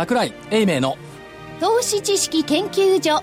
[0.00, 0.96] 桜井英明の
[1.60, 3.22] 投資知識研究所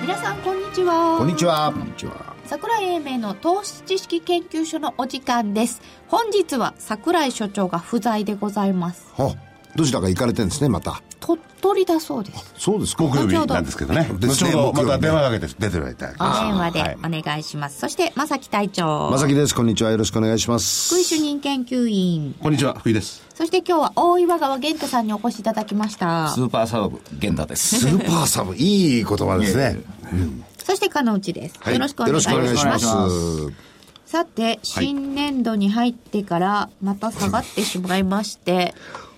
[0.00, 1.70] 皆さんこんにちはこんにちは。
[1.70, 2.34] こんにちは。
[2.46, 9.28] 桜井英明の投資知識研究所のお時間です本日は桜井所長が不在でございますあ、
[9.76, 11.02] どちらか行かれてるんですね、また。
[11.26, 13.04] 鳥取だそうですそうですか。
[13.04, 14.06] 木曜日なんですけどね。
[14.10, 16.04] 後ほどまた電話かけて出ていただいて。
[16.04, 19.54] お電話でお願いします、そして正木隊長まさきです。
[19.54, 19.90] こんにちは。
[19.90, 20.94] よろしくお願いします。
[20.94, 23.24] 福井主任研究員こんにちは、福井です。
[23.34, 27.80] そして今日は大岩川源太さんにお越しいただきましたスーパーサブ源太です。
[27.80, 29.78] スーパーサブ、いい言葉ですね。
[30.62, 33.74] そして金内です、はいよろしくお願いしますしくお願いしまよろしくお願いしす。
[34.14, 38.74] さて新年度に入ってからまた下がってしまいまして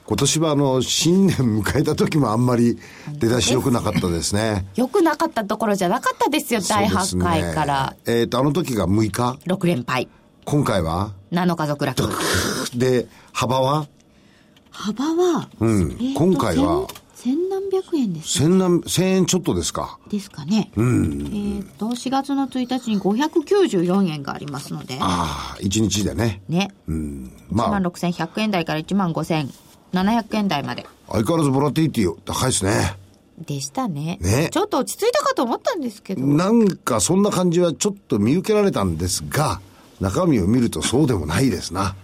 [0.08, 2.78] 今年はあの、新年迎えた時もあんまり
[3.18, 4.66] 出だし良くなかったですね。
[4.76, 7.96] 良くなかったところじゃなかったですよ第8回から。
[8.06, 9.38] ねえっ、と、あの時が6日。
[9.46, 10.08] 6連敗。
[10.44, 12.08] 今回は？7日続落
[12.76, 13.88] で、幅は？
[14.70, 15.80] 幅は、うん。
[15.92, 16.86] えーと今回は？
[17.16, 18.28] 千千何百円です。
[18.38, 19.98] 千何、千円ちょっとですか？
[20.08, 24.98] ですかね、えっ、と4月の1日に594円がありますので。
[25.00, 26.42] ああ、1日でね。
[26.48, 26.68] ね、
[27.50, 29.12] ま1万あ、6100円台から1万
[30.02, 32.96] 5700円台まで相変わらずボラティリティ高いですね。
[33.38, 39.60] でしたねねちょっと落ち着いたかと思ったんですけどなんかそんな感じはちょっと見受けられたんですが、
[40.00, 41.94] 中身を見るとそうでもないですな。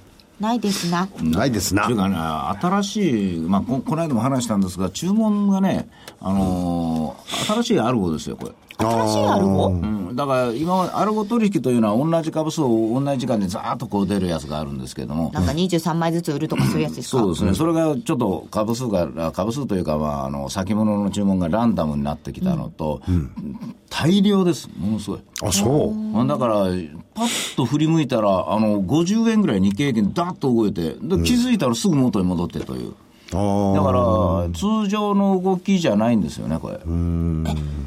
[0.41, 1.97] ないですなないですなという。
[1.97, 2.17] かね、
[2.61, 5.89] 新しい、まあこ、この間も話したんですが、注文がね、
[6.21, 8.53] あのー新しいアルゴですよ、これ。
[8.83, 9.69] 新しいアルゴ。
[9.69, 17.19] うん、だから今アルゴ取引というのは同じ株数を同じ時間でざーっとこう出るやつがあるんですけども、なんか23枚ずつ売るとかそういうやつですか？
[17.19, 23.01] そうですね、それがちょっと株数が、株数というか、まあ、あの先物の注文がランダムになってきたのと、
[23.91, 25.21] 大量です、ものすごい。
[25.43, 26.27] あ、そう。
[26.27, 26.55] だから、
[27.15, 32.95] パッと振り向いたら、あの50円ぐらい日経平均、だっと動いて、で気づいたらすぐ元に戻ってという。
[33.35, 36.81] あだから、通常の動きじゃないんですよね、これ。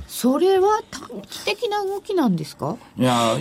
[0.08, 2.78] それは短期的な動きなんですか？
[2.98, 3.36] いや、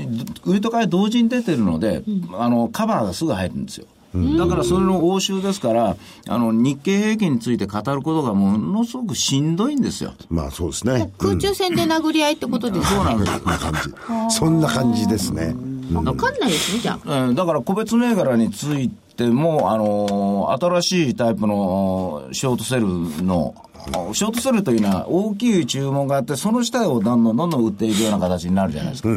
[0.45, 2.03] 売りと買い同時に出てるので、
[2.39, 3.87] あの、カバーがすぐ入るんですよ。
[4.39, 5.97] だからそれの応酬ですから、
[6.29, 10.13] あの、日経平均について語ることがものすごくしんどいんですよ。
[10.17, 10.25] あ。
[10.31, 11.13] まあそうですね。
[11.19, 13.33] 空中戦で殴り合いってことですか、そうなんです。
[13.33, 14.37] そんな感じ。
[14.37, 15.55] そんな感じですね。
[15.93, 16.99] わかんないですね、じゃあ。
[17.05, 22.83] えーだから個別銘柄についても、あのー新しいタイプのショートセル
[23.25, 23.55] の、
[24.13, 29.09] ショートセルというのは大きい注文があって、その下をどんどんどんどん売っていくような形になるじゃないですか。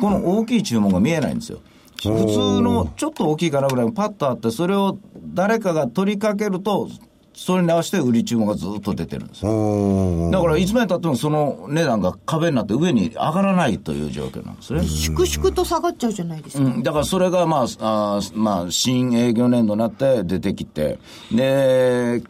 [0.00, 1.60] この大きい注文が見えないんですよ。
[2.02, 4.98] 普通のちょっと大きいからぐらいパッとあって、それを
[5.34, 6.88] 誰かが取りかけると、
[7.36, 14.82] それに合わせて売り注文がずっと出てるんですだからいつまでたってもその値段が壁になって上に上がらないという状況なんですね。
[14.86, 16.64] 粛々と下がっちゃうじゃないですか。
[16.64, 20.98] うん、だからそれが、まあ、あーまあ、新営業年度になって出てきて、
[21.30, 22.22] で、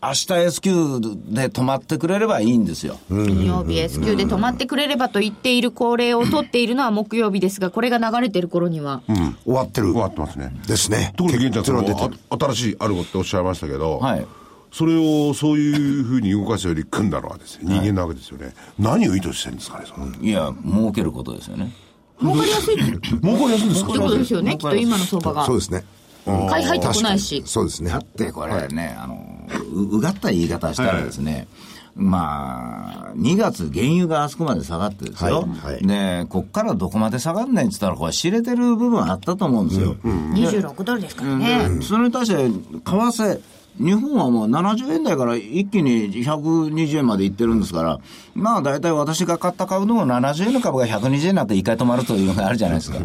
[0.00, 3.00] 明日 S q で止まってくれればいいんですよ。
[3.08, 9.02] 金曜日 S q で止まってくれればと言っている恒例を取っているのは木曜日ですが、これが流れてる頃には。
[9.44, 9.90] 終わってる。
[9.92, 10.54] 終わってますね。
[10.68, 11.12] ですね。
[11.16, 14.26] ところで、現新しいアルゴっておっしゃいましたけど、はい
[14.74, 18.52] それをそういうふうに動かすより組んだのはですね、人間なわけですよね。
[18.76, 20.12] 何を意図してるんですかね、その。
[20.20, 21.72] いや、儲けることですよね。
[22.20, 23.90] 儲かりやすいって儲かりやすいんですか？
[23.90, 25.58] ってことですよね、きっと今の相場がそう。
[25.58, 25.84] ですね。
[26.26, 27.42] 買い入ってこないし。
[27.46, 27.98] そうですねだ。
[27.98, 31.46] ってこれね、あの、ううがった言い方したらですね、
[31.94, 35.42] まあ、2月原油があそこまで下がってですよ。
[35.42, 39.94] はいはいで、こっからどこまで下がんないって言ったら、これ知れてる部分あったと思うんですよ。
[40.02, 41.78] 26ドルですからね。
[41.82, 43.40] それに対して、為替、
[43.78, 48.00] 日本はもう70円台から一気に120円までいってるんですから、
[48.34, 52.98] まあ大体私が買った株でも70円の株が120円になって一回止まるというのがあるじゃないですか。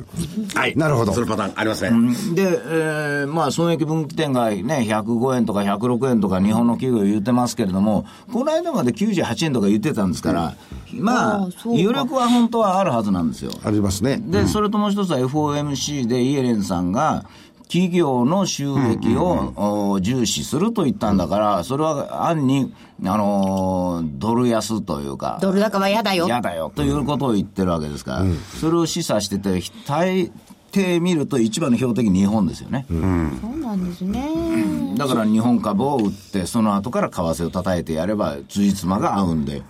[0.53, 0.75] はい。
[0.75, 1.89] なるほどそのパターンありますね。
[2.35, 10.55] で、えーまあ損益分岐点がね、105円とか106円とか日本の企業言ってますけれども、この間まで98円とか言ってたんですから、
[10.93, 13.51] まあ余力は本当はあるはずなんですよ。
[13.63, 14.21] ありますね。
[14.23, 17.25] で、それともう一つは FOMC でイエレンさんが、
[17.69, 19.53] 企業の収益を、
[19.93, 22.73] お重視すると言ったんだから、それは暗に、
[23.05, 26.25] あのードル安というか、ドル高は嫌だよ。
[26.25, 28.25] 嫌だよということを言ってるわけですから、
[28.59, 30.31] それを示唆してて、大
[30.71, 32.87] 抵見ると一番の標的日本ですよね。
[32.89, 32.99] そう
[33.59, 34.95] なんですね。
[34.97, 39.61] だから日本株を売って、その後から為替を叩いてやれば、辻褄が合うんで。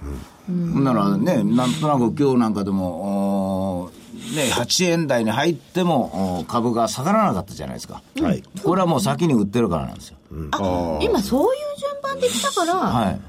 [0.47, 3.58] ほんならね、なんとなく今日なんかでも、
[4.35, 8.01] ね、8円台に入ってもお株が下がらなかったじゃないですか。
[8.21, 8.43] はい。
[8.63, 10.17] これはもう先に売ってるからなんですよ。
[10.51, 13.19] あ、今そういう順番できたから、はい。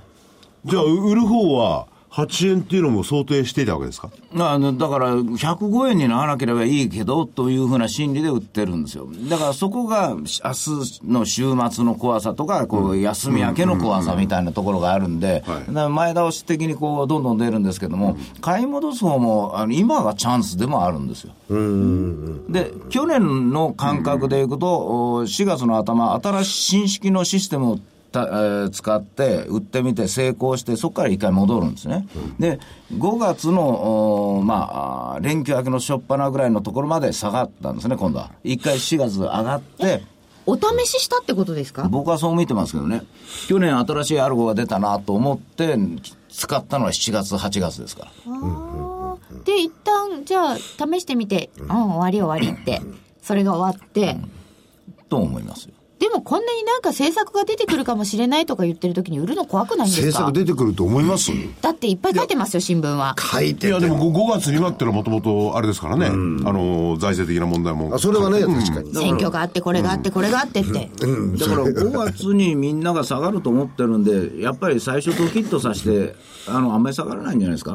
[0.64, 4.10] じゃあ、売る方は、8円っていうのも想定していたわけですか？
[4.36, 9.08] あのだから、105円にならなければいいけどというふうな心理で売ってるんですよ。
[9.28, 10.40] だからそこが、明日
[11.04, 15.44] の週末の怖さとか、こう、休み明けの怖さみたいなところがあるんで、
[15.90, 21.32] 前倒し的にこう、どんどん出るんですけども、買い戻す方も、あの今がチャンスでもあるんですよ。
[22.48, 24.66] で、去年の感覚でいくと、
[25.18, 27.78] お4月の頭、新しい新式のシステムを
[28.10, 32.06] たえー使って売ってみて成功して、そこから一回戻るんですね。
[32.38, 32.58] で、
[32.94, 38.32] 5月の、おまあ連休明けの初っ端ぐらいのところまで下がったんですね、今度は。
[38.44, 40.02] 一回4月上がって、
[40.46, 41.86] お試ししたってことですか？
[41.88, 43.02] 僕はそう見てますけどね。
[43.48, 45.76] 去年新しいアルゴが出たなと思って、
[46.30, 49.16] 使ったのは7月、8月ですから。
[49.44, 52.80] で、一旦、じゃあ、試してみて、うん、終わり終わりって、
[53.22, 54.16] それが終わって、
[55.08, 55.74] と思いますよ。
[56.00, 60.24] でもこんなになんか政策が出てくるかもしれないとか言ってる時に売るの怖くないんですか？
[60.24, 61.30] 政策出てくると思います？
[61.60, 63.14] だっていっぱい書いてますよ、新聞は。
[63.18, 63.68] い書いてて。
[63.68, 67.94] やでも 5, 月にはってのはもともとあれですからね、あの財政的な問題も。
[67.94, 68.94] あそれはね、確かに。
[68.94, 70.72] 選挙があって、これがあって、これがあってって。
[70.72, 76.16] だから5月にみんなが下がると思ってるんで、やっぱり最初ドキッとさせて、
[76.48, 77.72] あの、あんまり下がらないんじゃないですか。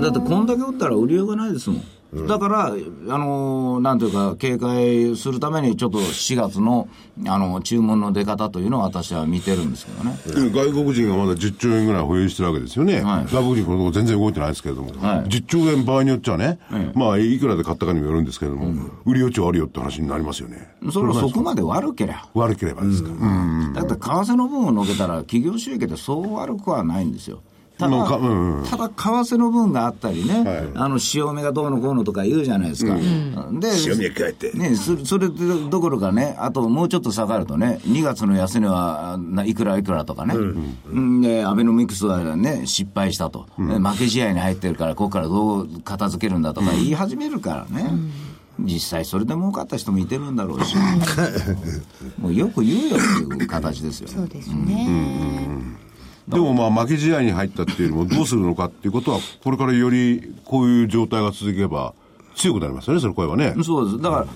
[0.00, 1.82] だってこんだけ売ったら売りようがないですもん。
[2.14, 2.74] だから、
[3.14, 6.88] あのなんというか、警戒するために、ちょっと4月の、
[7.26, 10.16] あの、注文の出方というのを私は見てるんですけどね。
[10.50, 20.70] 外国人がまだ10兆円ぐらい保有してるわけですよね、はい外国人このとこ全然動いてないですけれども、はい10兆円場合によっちゃね、ええまあいくらで買ったかにもよるんですけれども、売り余地はあるよって話になりますよね。
[20.90, 22.24] それはそこまで悪けりゃ。
[22.32, 23.10] 悪ければですか。
[23.10, 27.42] うんだって為替の分をのけたら、企業収益ってそう悪くはないんですよ。
[27.78, 28.64] ただ、うんうん。
[28.66, 30.68] ただ為替の分があったりね、はい。
[30.74, 32.96] あの潮目がどうのこうのとか言うじゃないですか。
[33.52, 34.52] で潮目加えて。
[34.52, 41.20] ね、そそれどころかね、あともうちょっと下がるとね、2月の安値はないくらいくらとかね、うん。
[41.20, 47.90] でアベノミクスはね、失敗したと、ね負け試合に入ってるから、ここからどう片付けるんだとか言い始めるからね。
[48.60, 50.74] 実際それで儲かった人もいてるんだろうし、
[52.18, 54.08] もうよく言うよっていう形ですよ。
[54.08, 55.78] そうですね。
[56.28, 61.94] でもまあ負け試合に入ったっていうのもどうするのかっていうことは、これからよりこういう状態が続けば
[62.38, 63.54] 強くなりますよね、その声はね。
[63.64, 64.02] そうです。
[64.02, 64.26] だから、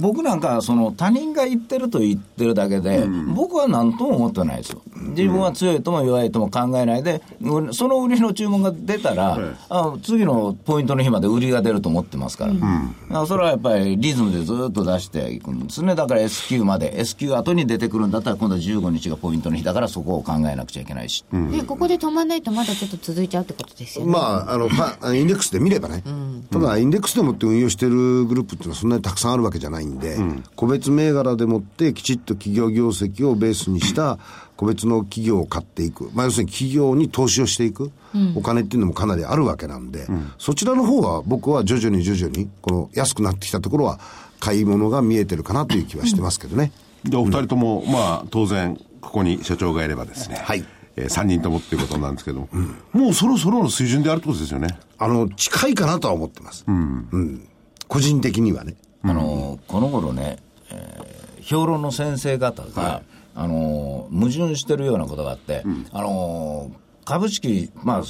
[0.00, 4.82] 僕なんか、その、他人が言ってると言ってるだけで、僕は何とも思ってないですよ。
[4.96, 12.52] 自分は強いとも弱いとも考えないで、うその売りの注文が出たら、あ次のポイントの日まで売りが出ると思ってますから。
[12.52, 12.66] だか
[13.08, 15.94] らそれはやっぱりリズムでずっと出していくんですね。
[15.94, 21.24] だから S q まで、S q 後に出てくるんだったら、今度は15日がポイントの日だから、そこを考えなくちゃいけないし。
[21.52, 24.12] で、ここで止まんないとまだちょっと続いちゃうってことですよね。
[24.12, 24.18] ま
[24.48, 26.02] あ、あの、はインデックスで見ればね、
[26.50, 30.16] ただ、インデックスでもって運用してるグループっていうのはそんなにたくさんあるわけじゃないんで、
[30.56, 34.18] 個別銘柄でもってきちっと企業業績をベースにした
[34.56, 36.10] 個別の企業を買っていく。
[36.14, 37.90] まあ、要するに企業に投資をしていく、
[38.34, 40.06] お金っていうのもかなりあるわけなんで、
[40.38, 44.00] そちらの方は僕は徐々に徐々に、この安くなってきたところは、
[44.40, 46.70] 買い物が見えてるかなという気はしてますけどね。
[47.04, 50.64] で、お二人とも、まあ当然、ここに社長がいればですね、はい
[50.96, 52.48] えー、3人ともっていうことなんですけども、
[52.92, 54.78] もうそろそろの水準であるってことですよね。
[54.98, 56.64] あの、近いかなとは思ってます。
[56.66, 57.48] うん。
[57.88, 58.76] 個人的にはね。
[59.02, 60.38] あのこの頃ね、
[60.70, 63.02] えー評論の先生方が、
[63.34, 66.70] あの矛盾してるようなことがあって、あの
[67.04, 68.02] 株式、まあ、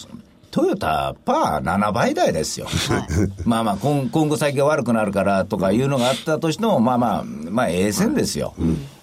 [0.54, 2.68] トヨタ、パー7倍台ですよ。
[3.44, 8.54] まあまあ今、今後先が悪くなるからとかいうのがあったとしても、まあまあ、まあ、ええ線ですよ。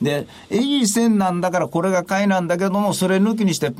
[0.01, 3.73] で、いい線なんだから、これが買いなんだけども、それ抜きにして、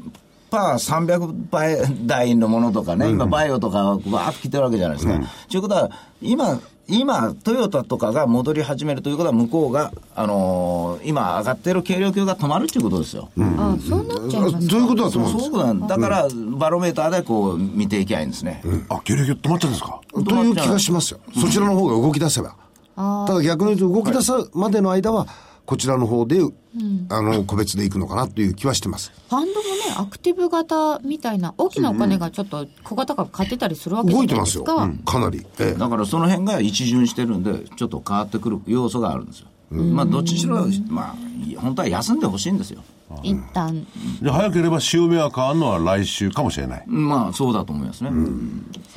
[0.50, 5.18] パー300倍台のものとかね、今、バイオとか、わーっと来てるわけじゃないですか。
[5.50, 5.90] と、いうことは、
[6.22, 6.60] 今、
[6.92, 13.30] 今、トヨタとかが戻り始めるということは、向こうが、あのー今上がってる軽量級が止まるっていうことですよ。
[13.40, 14.60] あそうなっちゃいますか？
[14.60, 15.50] どういうことだと思うんです。
[15.50, 15.98] そうなんだ。
[15.98, 18.62] から、バロメーターでこう見ていきゃいいんですね。
[18.90, 20.00] あ、経歴止まっちゃうんですか？
[20.14, 21.20] という気がしますよ。
[21.40, 22.56] そちらの方が動き出せば。
[22.96, 25.28] ただ逆に言うと動き出すまでの間は、
[25.66, 26.40] こちらの方で、
[27.10, 29.12] あの、個別でいくのかなという気はしてます。
[29.30, 29.62] ファンドもね、
[29.98, 34.64] アクティブ型みたいな、大きなお金がちょっと小型が買ってたりするわけじゃない動いてますよ。
[34.64, 35.12] ですか。
[35.14, 35.46] かなり。
[35.60, 39.48] ええだからその辺が一巡してるんで、ちょっと変わってくる要素があるんですよ。
[39.72, 41.16] まあ、どっちにしろ、まあ、
[41.62, 42.84] 本当は休んでほしいんですよ。
[43.24, 43.86] 一旦。
[44.22, 46.84] で早ければ潮目が変わるのは来週かもしれない。
[46.88, 48.12] まあ、そうだと思いますね。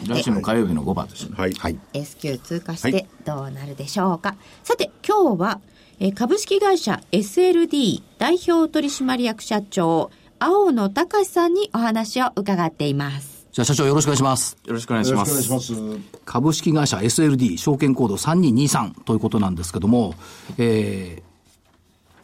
[0.06, 1.35] 来週の火曜日の5番ですね。
[1.37, 1.52] はい。
[1.52, 1.78] はい。
[1.92, 4.37] S q 通過しはてどうなるでしょうか。
[4.62, 5.61] さて、今日は、
[6.00, 13.46] えー株式会社 SLD 代表取締役社長、青野隆さんにお話を伺っています。
[13.52, 14.56] じゃあ社長よろしくお願いします。
[14.64, 15.50] よろしくお願いします。
[15.50, 15.74] ます。
[16.24, 20.14] 株式会社 SLD 証券コード3223ということなんですけども、
[20.58, 21.22] えー、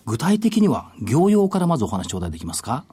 [0.06, 2.84] 具体的には業用からまずお話頂戴できますか？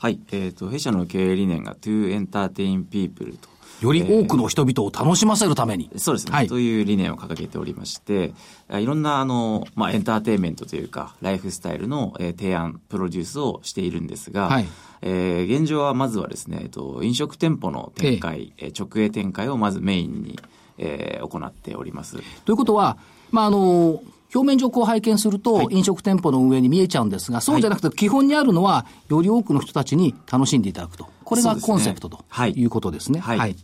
[0.00, 0.20] はい。
[0.30, 3.48] えっ、と、弊社の経営理念が to entertain people と。
[3.80, 5.90] より多くの人々を楽しませるために。
[5.96, 6.48] そうですね、はい。
[6.48, 8.32] という理念を掲げておりまして、
[8.68, 14.66] あいろんなあの、まあ、エンターテインメントというか、ライフスタイルの、えー提案、プロデュースをしているんですが、はい
[15.00, 20.38] えー現状はまずはですね、えっと、飲食店舗の展開、えー直営展開をまずメインに、
[20.78, 22.16] えー行っております。
[22.44, 22.98] ということは、
[23.30, 24.02] まあ、あの、
[24.34, 31.08] 表面上こう拝見すると、飲食店舗の運営に見えちゃうんですが、そうじゃなくて、基本にあるのは、より多くの人たちに楽しんでいただくと。
[31.24, 32.52] これがコンセプトとはい。
[32.52, 33.20] いうことですね。
[33.20, 33.56] はい。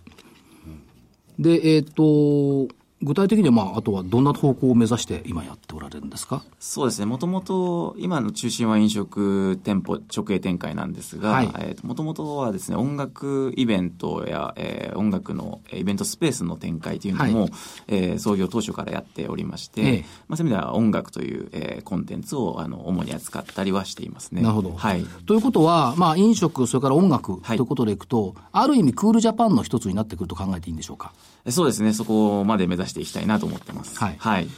[1.39, 2.69] で、えっ、と、
[3.05, 6.43] 具体的には、まあ、あとはどんな方向を目指して今やっておられるんですか？
[6.59, 7.07] そうですね。
[7.07, 17.53] もともと、今の中心は飲食店舗直営展開なんですが、はいえーもともとはですね、音楽イベントや、えー音楽のえーイベントスペースの展開というのも、はい
[17.89, 24.41] えー創業当初からやっておりまして、ええまあ、そういう意味では音楽という、えーコンテンツをあの主に扱ったりはしていますね。
[24.41, 24.73] なるほど。
[24.75, 25.05] はい。
[25.27, 31.13] ということは、まあ、飲食、それから音楽とはいいうことでいくと、ある意味、クールジャパンの一つになってくると考えていいんでしょうか？
[31.51, 31.93] そうですね。
[31.93, 33.99] そこまで目指していきたいなと思ってます。
[33.99, 34.49] はいはい。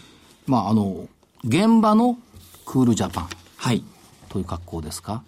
[0.47, 1.09] まあ、あの、
[1.45, 2.19] 現場の
[2.65, 3.83] クールジャパンはい
[4.29, 5.23] という格好ですか？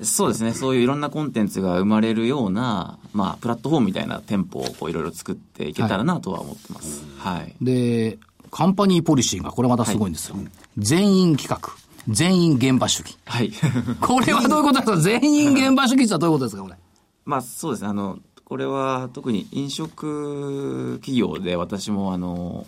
[0.00, 0.52] そうですね。
[0.52, 7.04] そういういろんなコンテンツが生まれるような、まあ、プラットフォームみたいな店舗をこういろいろ作っていけたらなとは思ってます。
[7.18, 7.54] はい。
[7.60, 8.18] で、
[8.50, 10.36] カンパニーポリシーが、これまたすごいんですよ。
[10.76, 11.70] 全員企画、
[12.08, 13.16] 全員現場主義。
[13.26, 13.52] はい。
[14.00, 14.96] これはどういうことですか？
[15.00, 16.62] 全員現場主義ってどういうことですか？
[16.62, 16.74] これ。
[17.24, 17.88] まあそうですね。
[17.88, 22.66] あの、これは特に飲食企業で私もあの、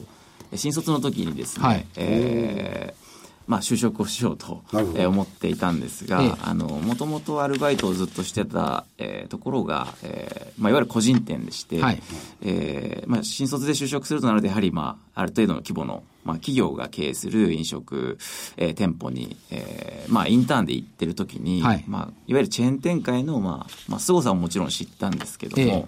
[0.55, 1.87] 新卒の時にですね、はい。
[1.97, 3.04] えー
[3.47, 6.33] まあ就職をしようと、えー思っていたんですが、ええ。
[6.43, 12.03] あの、もともとアルバイトをずっとしてた、えーところが、えーまあいわゆる個人店でして、はい。
[12.43, 18.19] えーまあ新卒で就職するとなるとやはりまあある程度の規模のまあ企業が経営する飲食、
[18.57, 21.85] えー店舗に、えーまあインターンで行ってる時に、はい。
[21.87, 25.87] まあいわゆるチェーン展開のまあ、まあ凄さももちろん知ったんですけども、ええ。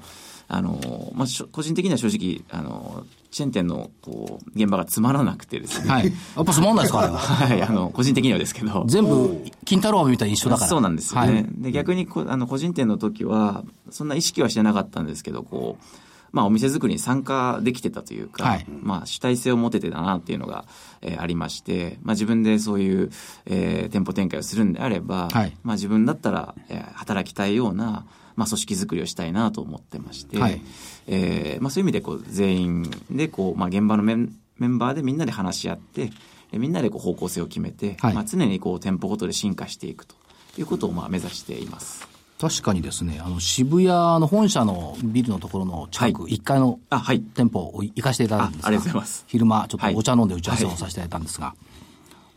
[0.48, 3.04] あの、まあ、個人的には正直、あの、
[3.36, 5.90] チェーン店の、こう、現場がつまらなくてですね。
[5.90, 6.06] はい。
[6.06, 7.18] やっぱつまんないですかあれは。
[7.20, 8.84] はい、あの、個人的にはですけど。
[8.88, 10.68] 全部、金太郎飴みたいに一緒だから。
[10.68, 11.32] そうなんですよね。
[11.32, 15.84] はいで、逆にこ、あの、個人店の時は、そんな意識はしてなかったんですけど、こう、
[16.32, 20.64] まあ、お店作りに参加できてたというか、はいまあ、主体性を持ててたなっていうのが、
[21.02, 23.10] えーありまして、まあ、自分でそういう、
[23.44, 30.60] えー店舗展開をするんであれば、はいまあ、自分だったら、えー働きたいような、まあ、組織作りをしたいなと思ってまして、はい。
[31.08, 36.10] えーまあ、そういう意味でこう全員でこう、まあ、現場のメンメンバーでみんなで話し合って
[36.52, 38.14] えみんなでこう方向性を決めて、はい。
[38.14, 40.14] まあ、常にこう店舗ごとで進化していくと
[40.58, 42.06] いうことをまあ目指しています。
[42.38, 47.20] 確かにですね、あの、渋谷の本社のビルのところの近く、は1階のあはい。
[47.20, 49.24] 店舗を行かせていただいたんですがあありがとうございます。
[49.26, 49.94] 昼間、ちょっはい。
[49.94, 51.54] とお茶飲んで打ち合わせをさせていただいたんですが、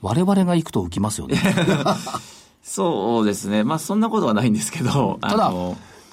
[0.02, 1.38] 我々が行くと浮きますよね。
[2.70, 3.64] そうですね。
[3.64, 5.52] まあそんなことはないんですけど、 ただ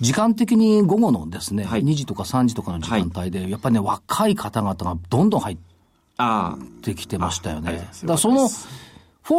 [0.00, 5.56] 時間的に午後のですね、はい2時とか3時とかの時間帯で、やっぱりね、若い方々がどんどん入っ
[6.16, 7.72] あてきてましたよね。
[7.72, 8.54] だからその、フ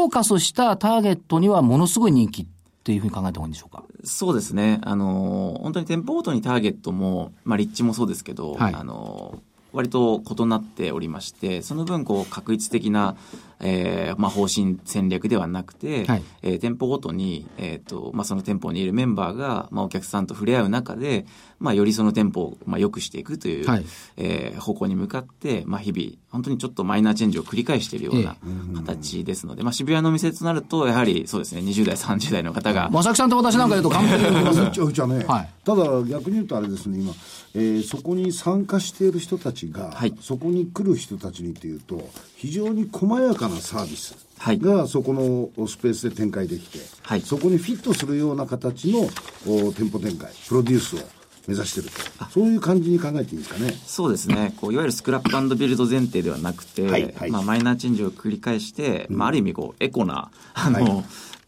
[0.04, 2.46] ォーカスしたターゲットにはものすごい人気っ
[2.84, 3.84] ていうふうに考えた方がいいんでしょうか？
[4.04, 4.80] そうですね。
[4.84, 9.40] あの、本当に店舗ごとにターゲットも、まあ立地もそうですけど、はいあの、
[9.74, 13.16] 割と異なっておりまして、その分、こう、確一的な、
[13.60, 16.24] えーまあ、方針戦略ではなくて、はい。
[16.44, 21.26] えー店舗ごとに、えっ、と、まあ、その店舗にいるメンバーが、まあ、お客さんと触れ合う中で、
[21.60, 23.86] まあ、よりその店舗を、まあ、良くしていくという、はい。
[24.18, 28.36] えー方向に向かって、まあ、日々、本当にちょっとマイナーチェンジを繰り返しているような
[28.76, 35.50] 形ですので、まあ、渋谷のお店となると、やはりそうですね、20代、30代の方が、正木さんと私なんか言うと完璧にうちはうちはね、はい。
[35.64, 37.14] ただ逆に言うとあれですね今、
[37.54, 40.14] えーそこに参加している人たちが、はい。
[40.22, 44.60] そこに来る人たちにっていうと非常に細やかなサービスはい。
[44.60, 47.22] がそこのスペースで展開できて、はい。
[47.22, 49.00] そこにフィットするような形の
[49.48, 51.00] お店舗展開プロデュースを
[51.48, 52.26] 目指してると。
[52.30, 53.74] そういう感じに考えていいんですかね。
[53.86, 54.54] そうですね。
[54.58, 57.32] こう、いわゆるスクラップビルド前提ではなくて、はいはい。
[57.32, 61.04] まあ、マイナーチェンジを繰り返して、まあ、ある意味、こう、エコな、あの、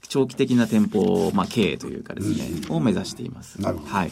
[0.08, 3.62] 長期的な店舗、まあ、経営というかですね、を目指しています。
[3.62, 3.94] なるほど。
[3.94, 4.12] はい。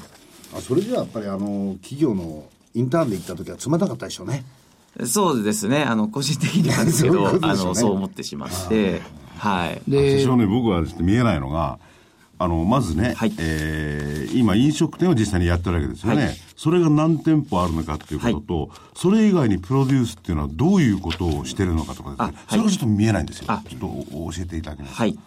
[0.55, 4.45] あそれじゃあやっぱりあの企業のインターンで行った時はつまんなかったでしょうね。
[5.05, 5.83] そうですね。
[5.83, 7.53] あの、個人的にはですけ そういうこど、ね。
[7.63, 9.01] の、そう思ってしまって、
[9.37, 9.81] はい。
[9.87, 11.79] で私はね、僕はですね見えないのが、
[12.39, 16.25] あの、まずね、はいえー今飲食店を実際にやってるわけですよね。
[16.25, 23.45] はいそれが何店舗あるのかっていうことと、それ以外にプロデュースっていうのはどういうことをしてるのかとかですねそれがちょっと見えないんですよ。
[23.47, 25.03] あちょっと教えていただけますか？
[25.03, 25.17] はい。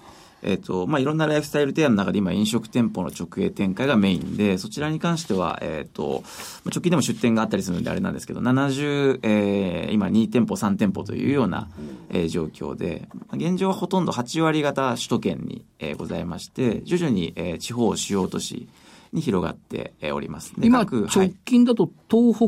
[0.43, 6.23] えっ、と、まあ、いろんなライフスタイル提案の中で今飲食店舗の直営展開がメインで、そちらに関しては、えっ、と、
[6.65, 11.69] まあ直近でも出店があったりするのであれなんですけど、70、えー今2店舗、3店舗というような、
[12.11, 18.69] えー状況で、まあ現状はほとんど8割方首都圏に、えーございまして、徐々に、えー地方主要都市
[19.13, 20.55] に広がってえーおります。
[20.59, 22.47] で今、各直近だと東北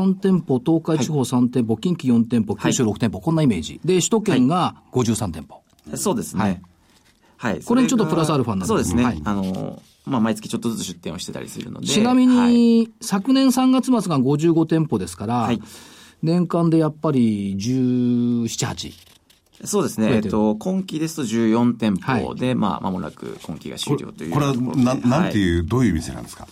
[0.00, 3.80] 3店舗、東海地方3店舗、近畿4店舗、九州6店舗、こんなイメージ。
[3.84, 5.62] で、首都圏が53店舗。
[5.96, 6.62] そうですね。
[7.42, 7.62] ははいい。
[7.64, 9.04] これにちょっとプラスアルファになるそうですね。
[9.04, 11.86] はいあの、まあ、毎月ちょっとずつ出店をしてたりするので。
[11.86, 15.60] ちなみはいに、昨年3月末が55店舗ですから、はい
[16.22, 18.92] 年間でやっぱり17、8。
[19.64, 20.08] そうですね。
[20.08, 25.40] 増えっと、今期ですと14店舗で、まあ、間もなく今期が終了というこれは、ななんてう。
[25.40, 26.46] いう、どういう店なんですか？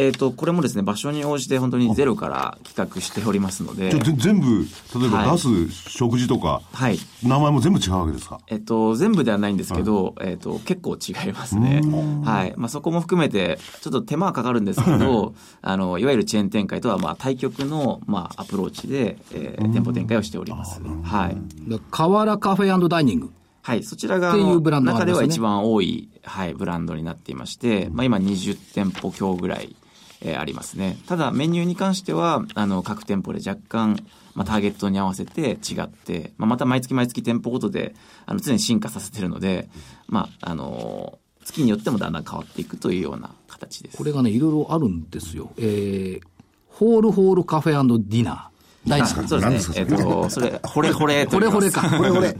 [0.00, 4.64] えっと、これもですね、場所に応じて本当にゼロから企画しておりますので全部、
[5.00, 5.38] 例えばはい出
[5.68, 6.98] す食事とか、はい。
[7.24, 8.38] 名前も全部違うわけですか？
[8.46, 11.80] えっと、全部ではないんですけど、えっと、結構違いますね。
[12.24, 12.54] はい。
[12.56, 20.80] まあ、そこも含めて、ちょっと手間はかかるんですけど、あの、いわゆるチェーン展開とは、まあ、対局の、まあ、アプローチで、えー店舗展開をしております。
[20.80, 21.36] はい。
[21.68, 23.30] だ河原カフェダイニング。
[23.62, 29.76] はい、そちらが、っていうブランドがあ中では一番多い、はい、ブランドになっていまして、まあ、今20店舗強ぐらい、
[30.20, 30.98] えーありますね。
[31.06, 33.98] ただ、メニューに関しては、あの、各店舗で若干、
[34.34, 37.94] まあ、ターゲットに合わせて違って、まあ、また毎月毎月店舗ごとで、
[38.26, 39.68] あの、常に進化させてるので、
[40.06, 43.96] まあ、あのー月によってもだんだん変わっていくというような形です。
[43.96, 45.50] これがね、いろいろあるんですよ。
[45.56, 46.22] えー、
[46.68, 48.57] ホールホールカフェディナー。
[48.88, 49.28] 大好き。
[49.28, 49.76] そう何ですね。
[49.78, 51.96] えっ、と、それ、ほれほれとこれ言いますこれか。
[51.98, 52.36] これこれ。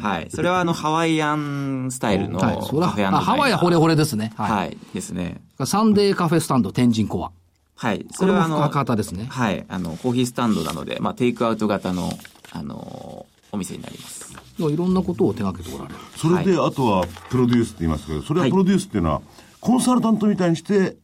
[0.00, 0.28] はい。
[0.30, 2.56] それはあの、ハワイアンスタイルのはい。
[2.56, 4.32] カそれフェは、あハワイはホレホレでですね。
[4.36, 4.50] はい。
[4.50, 4.78] はい。
[4.94, 5.40] ですね。
[5.64, 7.30] サンデーカフェスタンド天神コア。
[7.76, 8.06] はい。
[8.18, 9.26] これも博多ですね。
[9.28, 9.64] はい。
[9.68, 12.10] あの、コーヒースタンドなので、まあ、テイクアウト型の、
[12.52, 14.32] あの、お店になります。
[14.58, 15.98] いろんなことを手掛けておられる。
[16.16, 19.22] それで、あとは、プロデュースって言いますけど、それははいプロデュースっていうのは、
[19.60, 20.96] コンサルタントみたいにして、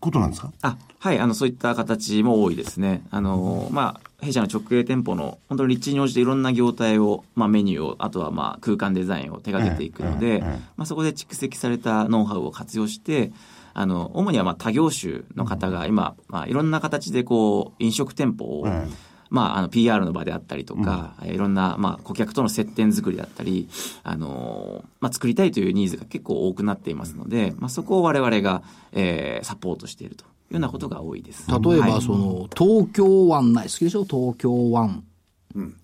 [0.00, 0.52] ことなんですか？
[0.62, 1.18] あ、はい。
[1.18, 3.02] あの、そういった形も多いですね。
[3.10, 10.40] あの、まあ、弊社の直営店舗の、本当に立地に応じていろんな業態を、まあ、メニューを、あとはまあ、空間デザインを手掛けていくので、
[10.76, 13.32] まあ、そこで蓄積されたノウハウを活用して、
[13.74, 23.68] あの、主にはまあ、他業種の方が今、まあ、いろんな形でこう、飲食店舗を、ええまあ、あの、PR の場であったりとか、いろんな、まあ、顧客との接点作りだったり、
[24.04, 31.48] あの、まあ、作りたいというニーズが結構多くなっていますので、まあ、そこを我々が、えーサポートしているとようなことが多いです。
[31.50, 34.04] 例えば、はいその、東京湾内、好きでしょ？
[34.04, 35.04] 東京湾。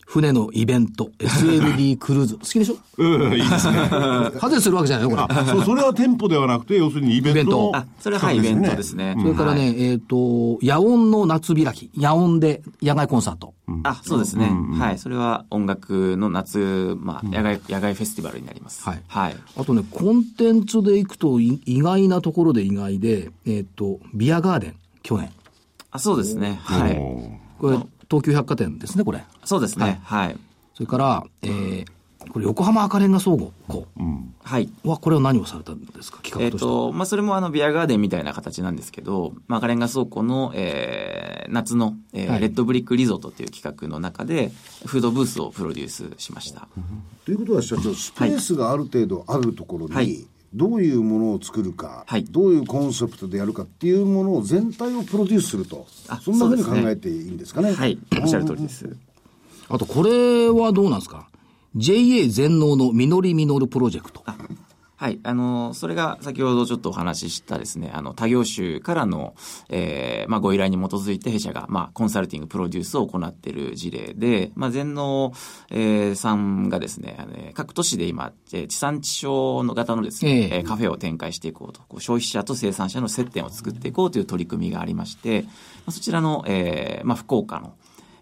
[0.06, 2.34] 船のイベント、SLD クルーズ。
[2.36, 2.76] 好きでしょ？
[2.98, 3.78] うん、いいですね。
[4.40, 5.22] 外れするわけじゃないよ、これ。
[5.28, 9.16] あ、そう、それは店舗ではなくて、要するにイベントのイベントあ、それは、はい、イベントですね。
[9.20, 11.90] それからね、えっ、と、野音の夏開き。
[11.96, 13.54] 野音で野外コンサート。
[13.84, 14.50] あ、そうですね。
[14.76, 14.98] はい。
[14.98, 18.82] それは音楽の夏、まあ、野外、野外フェスティバルになります。
[18.82, 19.36] はいはい。
[19.56, 25.30] あとね、コンテンツでいくとい意外なところで意外で、えっ、と、ビアガーデン、去年。
[25.92, 26.58] あ、そうですね。
[26.64, 26.96] はい。
[27.58, 27.78] これ、
[28.10, 29.22] 東急百貨店ですね、これ。
[29.44, 30.00] そうですね。
[30.02, 30.36] はい。
[30.74, 31.86] それから、えー、
[32.32, 33.52] これ横浜赤レンガ倉庫
[34.42, 34.68] はい。
[34.84, 36.72] は、これは何をされたんですか、企えっ、画としては。
[36.72, 44.50] と、まあ、それもあの、ビアガーデンみたいな形なんですけど、まあ、赤レンガ倉庫の、えー、夏の、えーはいレッドブリックリゾートっていう企画の中で、
[44.86, 46.68] フードブースをプロデュースしました。
[47.24, 57.72] ということは社長スペースがある程度あるところに、はいどういうものを作るか、はいどういうコンセプトでやるかっていうものを全体をプロデュースするとあそんなふうに考えていいんですかね？
[57.72, 57.98] はい。
[58.20, 58.96] おっしゃる通りです。
[59.68, 61.28] あと、これはどうなんですか
[61.76, 64.24] ?JA 全農のみのりみのるプロジェクト。
[65.00, 65.18] はい。
[65.22, 69.32] あの、それが先ほどちょっとお話ししたですね、あの、他業種からの、
[69.70, 75.32] えーまあ、ご依頼に基づいて弊社が、まあ、コンサルティング、プロデュースを行っている事例で、まあ、全農、
[75.70, 85.48] えーさんがですね、あの各都市で今、えー地産地消の型のですね、えええーカフェを展開していこうと、こう消費者と生産者の接点を作っていこうという取り組みがありまして、ま
[85.86, 87.72] あ、そちらの、えーまあ、福岡の、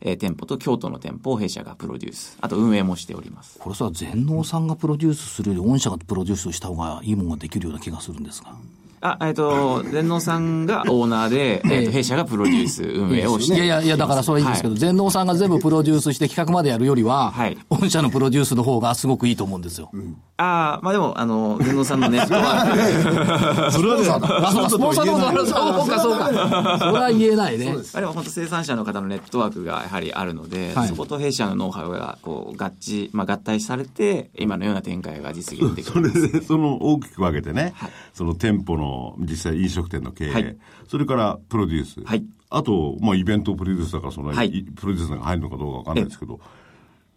[0.01, 3.59] えー店舗と京都の店舗を弊社がプロデュース、あと運営もしております。
[3.59, 8.55] これさ、全農さんがプロデュースするより、御社がプロデュースした方がいいものができるような気がするんですが。
[9.01, 17.59] あ、えっ、と、全農さんがオーナーで、えっ、と、弊社がプロデュース運営をしていやいやいや、だからそれいいんですけど、全農さんが全部プロデュースして企画までやるよりは、はい。
[17.69, 19.91] 御社のプロデュースの方がすごくいいと思うんですよ。
[20.37, 26.79] ああ、まあでも、あの、全農さんのネットワーク、 それはね、あ、そうか、スポンサーのそうか、そうか。
[26.79, 27.75] それは言えないね。
[27.75, 30.89] まあでも本当生産者の方のネットワークがやはりあるので、はい。
[30.89, 37.75] そこと弊社のノウハウがこう合致、まあ合体されて、今のような展開が実現できそるれで、その大きく分けてね、
[38.15, 38.88] その店舗の
[39.19, 40.57] 実際飲食店の経営、はい。
[40.89, 42.25] それからプロデュース、はい。
[42.51, 44.49] あと、まあ、イベントプロデュースだから、その、はい。
[44.49, 46.41] いプロデュースが入るのかどうかわかんないですけど、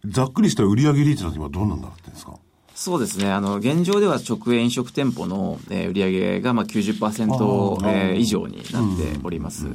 [0.06, 2.10] ざっくりした売上率なんて今どうなんだろうって。
[2.10, 2.38] んですか
[2.74, 3.30] そうですね。
[3.30, 9.68] あの、現状では直営飲食店舗の、えー売上がまあ90%、えー以上になっております。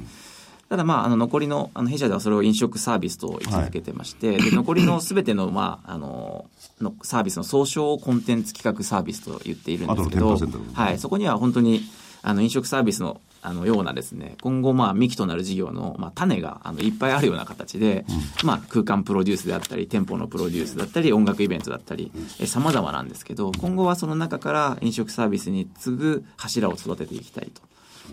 [0.70, 6.46] ただ、まあ、あの、残りの、あの、弊社ではそれを飲食サービスと位置づけてまして、で残りのすべての、まあ、あの、
[6.82, 11.82] のサービスの総称をコンテンツ企画サービスと言っているんですけど、あとの10%のはい、そこには本当に、
[12.22, 18.06] あの、飲食サービスの、あの、ようなですね、今後、まあ、幹となる事業の、まあ、種が、あの、いっぱいあるような形で、
[18.44, 27.62] まあ、空間プロデュースであったり、店舗のプロデュースだったり、音楽イベントだったり、え様々なんですけど、今後はその中から飲食サービスに次ぐ柱を育てていきたいと。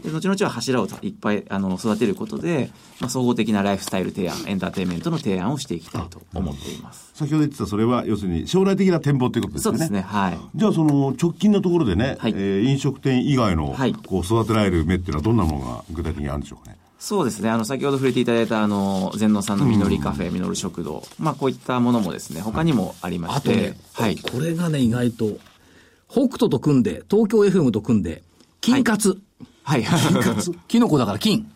[0.02, 7.12] で後々は柱をいっぱいあの育てることで、まあ、総合的なライフスタイル提案、エンターテインメントの提案をしていきたいと思っています。
[7.14, 9.78] 先ほど言ってたそれは、要するに将来的な展望ということですよね。
[9.78, 10.38] そうですね、はい。
[10.54, 16.78] じゃあその直近のところでね、はいえー飲食店以外のはいこう育てられる目っていうのはどんなものが具体的にあるんでしょうかね？
[16.98, 17.50] そうですね。
[17.50, 21.02] あの、先ほど触れていただいた、あの、全農さんのみのりカフェ、みのる食堂。
[21.18, 23.50] まあ、こういったものもですね、他にもありまして。
[23.50, 24.16] あとね、はい。
[24.16, 25.37] これがね、意外と、
[26.09, 28.22] 北斗と組んで、東京 FM と組んで、
[28.62, 29.20] 金カツ。
[29.64, 29.85] はい。
[30.68, 31.50] キノコだから金。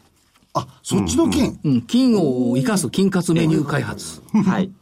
[0.55, 1.59] あ、そっちの件。
[1.63, 4.23] うん、金を生かす金カツメニュー開発。
[4.33, 4.71] はい。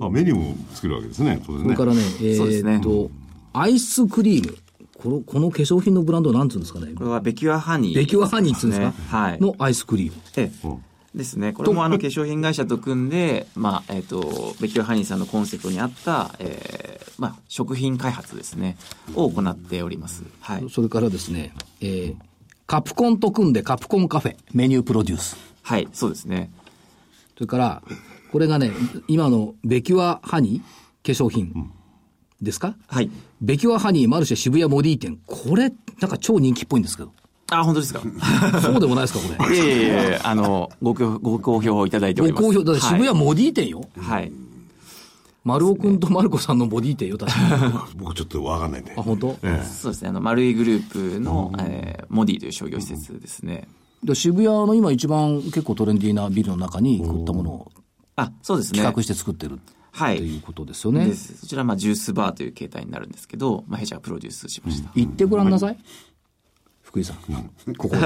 [0.00, 1.42] あメニューも作るわけですね。
[1.46, 1.74] そうですね。
[1.74, 3.10] それからね、えーっと、
[3.52, 4.56] アイスクリーム。
[4.98, 6.92] この、この化粧品のブランドなんつうんですかね。
[6.94, 9.40] これはベキュアハニー、ベキュアハニーっつうんですか、はい。
[9.40, 10.12] のアイスクリーム。
[10.36, 10.68] ええ
[11.16, 11.52] ですね。
[11.52, 18.76] これもあの化粧品会社と組んで、まあ、えっ、と、ベキュアハニーさんのコンセプトに合った、えーまあ、食品開発ですね、
[19.14, 20.24] を行っております。
[20.40, 20.68] はい。
[20.70, 22.16] それからですね、えー
[22.66, 25.36] カプコンと組んでカプコンカフェ、メニュープロデュース。
[25.62, 26.50] はい、そうですね。
[27.34, 27.82] それから、
[28.32, 28.72] これがね、
[29.06, 31.70] 今のベキュアハニー化粧品
[32.42, 33.10] ですか、はい。
[33.40, 35.20] ベキュアハニーマルシェ渋谷モディ店。
[35.26, 37.12] これ、なんか超人気っぽいんですけど。
[37.50, 38.00] あ、本当ですか？
[38.60, 39.56] そうでもないですか、これ。
[39.56, 39.68] いえい
[40.14, 42.42] えあの、ご好ご好評いただいております。
[42.42, 42.64] ご好評。
[42.64, 43.84] だって渋谷モディ店よ。
[43.98, 44.22] はい。
[44.22, 44.32] はい。
[45.44, 47.72] 丸尾くんとマルコさんのボディ店よ、確かに。
[48.02, 49.02] 僕ちょっとわかんないんであ、。
[49.02, 49.36] 本当？
[49.64, 50.08] そうですね。
[50.08, 53.68] あの、丸いグループの、えーモディという商業施設ですね。
[54.04, 57.72] で渋谷の今一番結構トレンディーなビルの中にこういったものを
[58.14, 58.78] あ、そうですね。
[58.78, 59.58] 企画して作ってる
[59.90, 60.18] はい。
[60.18, 61.12] ということですよね。
[61.14, 64.90] そちらはまあジュースバーという形態になるんですけど、まあ、弊社がプロデュースしました。
[64.94, 65.78] 言ってごらんなさい。
[66.86, 67.16] 福井さん。
[67.76, 68.02] ここで。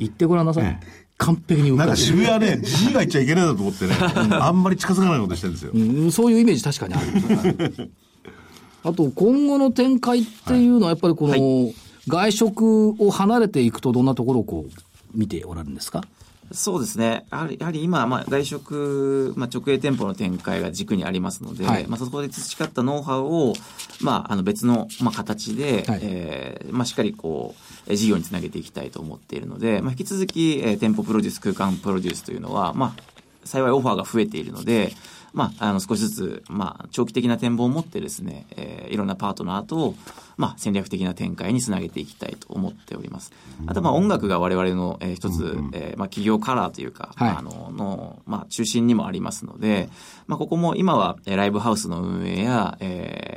[0.00, 0.80] 言ってごらんなさい。
[1.16, 3.94] 完璧に浮なんか渋谷ね、じじいが言っちゃいけないなと思ってね、
[4.32, 5.72] あんまり近づかないことしてるんですよ。
[5.72, 7.90] る、うんそういうイメージ確かにある。
[8.82, 11.72] あと、今後の展開っていうのはやっぱりこの、
[12.08, 16.04] 外食を離れていくとどんなところをこう見ておられるんですか？
[16.54, 17.26] そうですね。
[17.30, 23.54] やはりやはり今、まあ、外食、まあ、直営店舗の展開が軸にありますので、はいまあ、そこで培ったノウハウを、
[24.00, 33.02] まあ、あの別の、まあ、形で、はいえーまあ、しっかりこう、えー事業につなげていきたいと思っているので、まあ、引き続き、えー店舗プロデュース、空間プロデュースというのは、まあ、
[33.44, 34.92] 幸いオファーが増えているので、
[35.32, 39.94] まあ、あの、少しずつ、まあ、長期的な展望を持ってですね、えーいろんなパートナーと、
[40.36, 43.32] まあ、戦略的な展開につなげていきたいと思っております。
[43.66, 47.30] あと、まあ、音楽が我々の、えー一つ、えーまあ、企業カラーというか、はい。
[47.30, 49.88] あの、の、まあ、中心にもありますので、
[50.26, 53.33] まあ、ここも今は、えーライブハウスの運営や、えー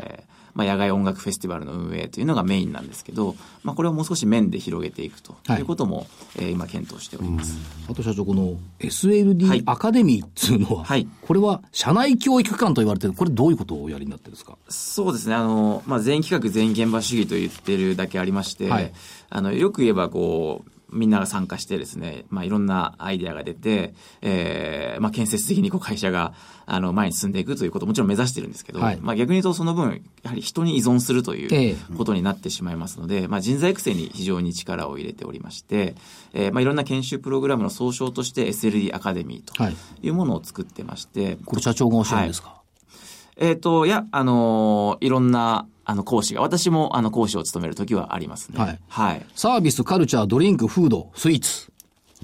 [0.58, 5.60] まあ、野外音楽フェスティバルの運営というのがメインなんですけど、まあ、これをもう少し面で広げていくとはい。
[5.60, 7.56] いうことも、えー今検討しております。
[7.90, 9.64] あと社長、このは SLD い。
[9.68, 11.08] アカデミーっていうのは、はい。
[11.22, 14.58] これは社内教育機関と言われてる、これどういうことをおやりになってるんですか？
[14.70, 15.36] そうですね。
[15.36, 18.92] あの、まあ、全員企画、全員現場主義と言ってるだけありまして、はい。
[19.30, 26.34] あの、よく言えば、こう、みんなが参加してですね、まあ、いろんなアイデアが出て、えーまあ、建設的にこう会社が、
[26.66, 28.98] あの、前に進んでいくということをもちろん目指してるんですけど、はい。
[29.02, 35.96] まあ、逆に言うとその分、やはり人に依存するとえいえうことになってしまいますので、まあ、人材育成に非常に力を入れておりまして、
[36.34, 39.76] えーまあ、いろんな研修プログラムの総称として SLD アカデミーはい。
[40.02, 42.57] というものを作ってまして、これ社長が教えるんですか、
[43.40, 48.60] えっ、と、いや、あのーいろんな、あの、講師が、私も、あの、講師を務める時はありますね。
[48.60, 49.26] はいはい。
[49.36, 51.72] サービス、カルチャー、ドリンク、フード、スイーツ。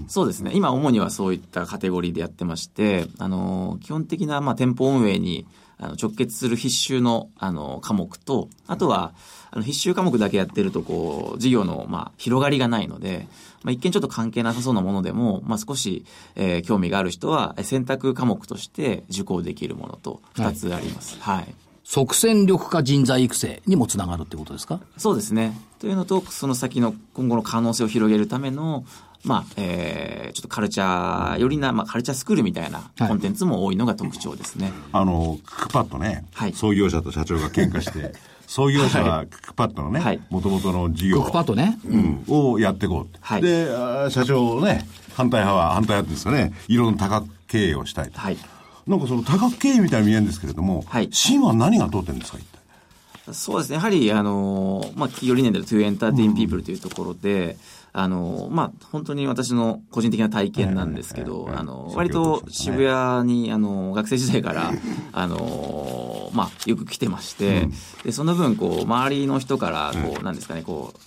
[0.08, 0.52] そうですね。
[0.56, 5.46] 今、主にはそういったカテゴリーでやってまして、あのー基本的な、まあ、店舗運営に、
[5.78, 9.14] あの、直結する必修の、あの、科目と、あとは、
[9.56, 13.28] あの、必修科目だけやってると、こう、事業の、まあ、広がりがないので、
[13.64, 21.18] まあ、一見ちょっと関係なさそうなものでも、まあ、少し、えー興味がある人は、え選択科目として受講できるものと、二つあります。
[21.22, 21.54] はい
[21.86, 24.80] 即戦力化人材育成にもつながるってことですか？
[24.98, 25.52] そうですね。
[25.80, 28.86] というのと、その先の今後の可能性を広げるための、
[29.26, 34.72] まあ、えー、ちょっとカルチャー、よりな、まあ、カルチャースクールみたいなはいコンテンツも多いのが特徴ですね。
[34.94, 38.14] あの、クパッドね、はい創業者と社長が喧嘩して、
[38.54, 41.80] 創業者はクックパッドのねはい、もともとの事業クックパッドね。
[41.88, 43.66] うんをやっていこうはいで、
[44.12, 48.20] 社長ね、反対派は、反対派っていうんですかね、いろんな多角経営をしたいと。
[48.20, 48.38] はい。
[48.86, 52.46] なんかその多角経営みたいに見えるんですけれども、はい芯は何が通ってるんですか、一
[53.26, 53.34] 体？
[53.34, 53.78] そうですね。
[53.78, 57.58] やはり、あの、まあ、企業理念である to entertain people というところで、
[57.96, 64.72] あの、まあ、本当に私の個人的な体験なんですけど、あの、割と渋谷に、あの、学生時代から、
[65.14, 67.70] あの、まあ、よく来てまして、
[68.04, 71.00] で、その分、こう、周りの人から、こう、なんですかね、こう、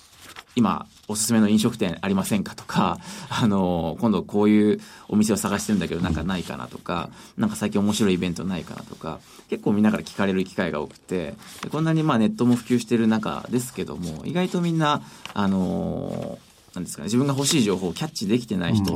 [0.56, 9.20] 今、おすすめの飲食店ありませんかとか、 あの、今度こういうお店を探してるんだけどなんかないかなとか、なんか最近面白いイベントないかなとか、
[9.50, 15.02] 結構みんなから聞かれる機会が多くて、でこんなにまあネットも普及してる中ですけども、意外とみんな、
[15.34, 16.38] あの、
[16.76, 18.92] なんですかね、自分が欲しい情報をキャッチできてない人、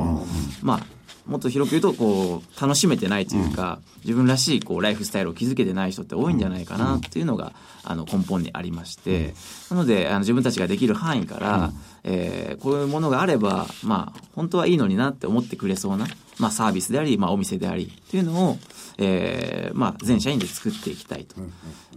[0.61, 0.85] まあ、
[1.25, 9.33] もっと広く言うと、こう、楽しめてないというか、自分らしい、こう、ライフスタイルを築けてない人って多いんじゃないかなっていうのが、あの、根本にありまして、
[9.71, 11.71] なので、あの、自分たちができる範囲から、
[12.03, 16.05] えーこういうものがあれば、まあ、本当はいいのになって思ってくれそうな、
[16.39, 18.57] まあ、サービスであり、まあ、お店でありっていうのを、
[18.97, 21.35] えーまあ、全社員で作っていきたいと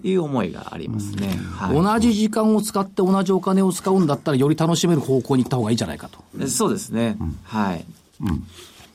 [0.02, 1.28] いう思いがありますね。
[1.56, 7.16] はい同じ時間を使って同じお金を使うんだったら、より楽しめる方向に行った方がいいんじゃないかとでそうですね。
[7.44, 7.84] はい。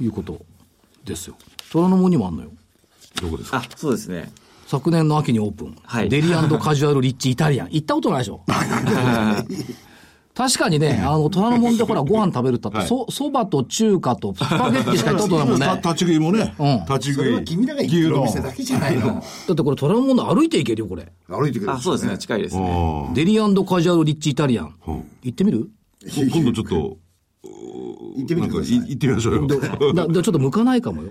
[0.02, 0.40] いうこと
[1.06, 1.36] ですよ。
[1.72, 2.50] 虎ノ門にもあんのよ。
[3.22, 3.58] どこですか？
[3.58, 4.32] あ、そうですね。
[4.68, 5.76] 昨年の秋にオープン。
[5.84, 7.70] はいデリカジュアルリッチイタリアン。
[7.72, 8.42] 行ったことないでしょ
[10.40, 15.82] 確かにね、あの、虎ノ門でほら、 ご飯食べるって言ったって、そ、そばと中華とスパゲッティしか行ったことないもんね。
[15.84, 16.56] 立ち食いもね。
[16.58, 17.14] うん立ち食い。
[17.16, 19.20] それは君らが行ってるお店だけじゃないの。
[19.20, 21.12] ってこれ虎ノ門で歩いて行けるよ、これ。
[21.28, 22.18] 歩いてくるあ、そうですね。
[22.18, 23.10] 近いですね。
[23.16, 24.74] デリカジュアルリッチイタリアン。
[24.88, 25.70] うん行ってみる？
[26.32, 26.98] 今度ちょっと、
[28.20, 28.76] 行ってみてください。
[28.76, 29.48] い行ってみましょうよ。
[29.94, 31.10] だだちょっと向かないかもよ。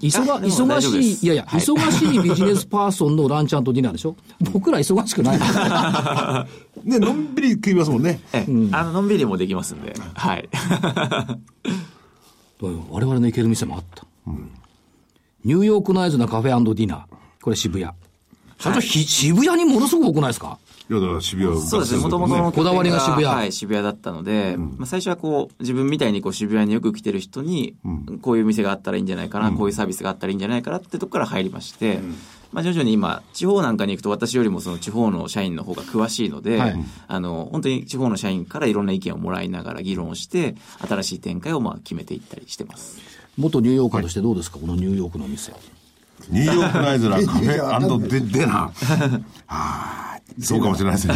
[0.00, 4.16] 忙忙しい、すいやいや、はい忙しいビジネスパーソンのランチディナーでしょ？
[4.52, 5.44] 僕ら忙しくないの
[6.84, 8.20] ね、のんびり食いますもんね。
[8.32, 9.94] ええ、あの、のんびりもできますんで。
[10.14, 10.48] はい。
[12.60, 14.04] 我々の行ける店もあった。
[15.44, 17.00] ニューヨークナイズなカフェディナー。
[17.42, 17.90] これ渋谷。
[18.58, 20.58] 社長、ひ渋谷にものすごく多くないですか？
[20.88, 22.00] いや、だから渋谷そうですね。
[22.00, 23.24] もともとのこだわりが渋谷。
[23.24, 27.74] はい、渋谷だったので、まあ、最初はこう、自分みたいにこう渋谷によく来てる人に、
[28.22, 32.00] こういう店があったらいいんじゃないかな、こういうサービスがあったらいいんじゃないかなってとこから入りまして、
[32.52, 36.84] まあ、徐々に今、地方なんかに行くと私よりもその地方の社員の方が詳しいので、はい。
[37.08, 40.54] あの、本当に地方の社員からいろんな意見をもらいながら議論をして、
[40.88, 42.98] 新しい展開をまあ決めていったりしてます。
[43.36, 45.52] 元ニューヨーカーとしてどうですか、このニューヨークの店。
[46.28, 49.22] ニューヨークナイズなカフ いやわかんないェデデナー。
[49.46, 51.14] はあ、そうかもしれないですね。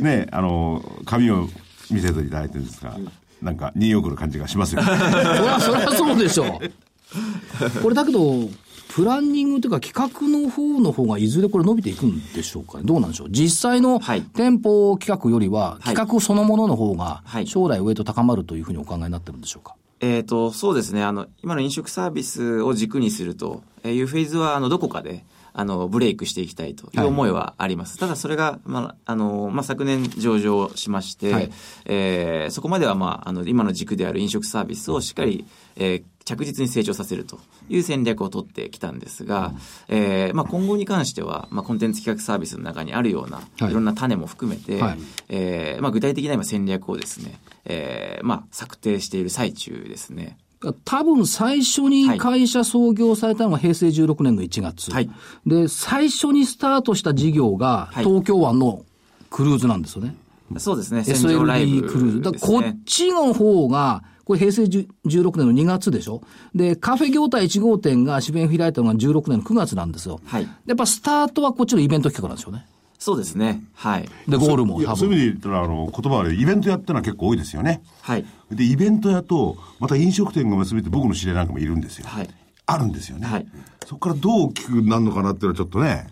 [0.00, 1.48] ね、あの、紙を
[1.90, 2.96] 見せていただいてるんですが、
[3.40, 4.82] なんかニューヨークの感じがしますよ。
[4.82, 7.80] そりゃ、そりゃそうでしょう。
[7.82, 8.48] これだけど、
[8.94, 21.02] プランニングというか企画の方の方がいずれこれ伸びていくんでしょうかねどうなんでしょう実際のはい店舗企画よりは、はい企画そのものの方がはい将来ウェイト高まるというふうにお考えになってるんでしょうかえっ、と、そうですね。
[21.04, 27.98] あの、今の飲食サービスを軸にするというフェーズは、あの、どこかで、あの、ブレイクしていきたいという思いはあります。
[27.98, 31.50] ただ、それが、まあ、あの、まあ、昨年上場しまして、はい
[31.84, 39.52] えーそこまでは、まあ、あの、今の軸である飲食サービスをしっかり、えー着実に成長させるという戦略を取ってきたんですが、
[39.88, 50.38] えーまあ、今後に関しては、まあ、コンテンツ企画サービスの中にあるような、はいいろんな種も含めて、はいえーまあ、具体的な今戦略をですね、えーまあ、策定している最中ですね。
[50.84, 54.90] 多分最初に会社創業されたのが平成16年の1月。
[54.90, 55.10] はい
[55.46, 58.84] で、最初にスタートした事業がはい東京湾の
[59.30, 60.14] クルーズなんですよね。
[60.58, 62.20] そうですね、SLD ブクルーズ。
[62.20, 66.22] だこねっちの方が、これ平成10 16年の2月でしょ
[66.54, 70.20] で、カフェ業態1号店が渋谷に開いたのが16年の9月なんですよ。
[70.24, 72.66] はいやっぱスタートはこっちのイベント企画なんですよね。
[73.02, 73.64] そうですね。
[73.74, 74.08] はい。
[74.28, 75.18] で、ゴールも多いやそういう分。
[75.18, 77.82] 意味で言ったら、あの、言葉でイベントやってのは結構多いですよね。
[78.00, 78.24] はい。
[78.52, 82.06] で、イベントやと、また飲食店が結びって僕の知り合いなんかもいるんですよ。
[82.06, 82.30] はい。
[82.66, 83.26] あるんですよね。
[83.26, 83.46] はい
[83.84, 86.06] そこからどう大きくなるのかなっていうのはちょっとね。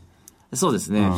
[0.53, 1.09] そうですね。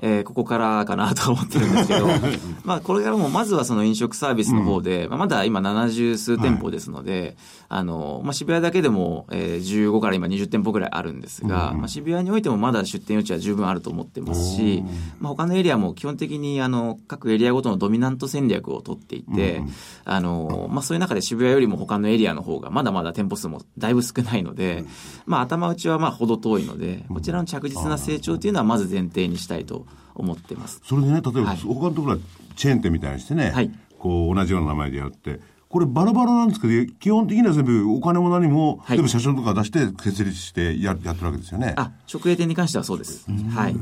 [0.00, 2.06] えーここからかなと思ってるんですけど、
[2.64, 7.36] まあ、これからも、まずはその飲食サービスの方で、まあ、まだ今70数店舗ですので、
[7.68, 14.82] あの、まあ、渋谷だけでも、えー15から今20店舗ぐらいあるんですが、まあ、渋谷においてもまだ出店余地は十分あると思ってますし、
[15.20, 19.62] まあ、他のエリアも基本的に、あの、各エリアごとのドミナント戦略を取っていて、
[20.04, 24.84] あの、まあ、そういう中で渋谷よりも他のエリアの方が、まだまだ店舗数もだいぶ少ないので、
[25.26, 30.80] まあ、頭打ちはまあ、ほど遠いので、こちらの着実な成長というのはまず前提にしたいと思ってます。
[30.84, 31.56] それでね、例えば、はい。
[31.58, 32.18] 他のところは
[32.56, 33.70] チェーン店みたいにしてね、はい。
[33.98, 38.96] こう同じような名前でやって、これバラバラなんですけど、基本的には全部お金も何も、はい。
[38.96, 41.74] 全部社長とか出して設立してややってるわけですよね。
[41.76, 43.26] あ、直営店に関してはそうです。
[43.54, 43.76] はい。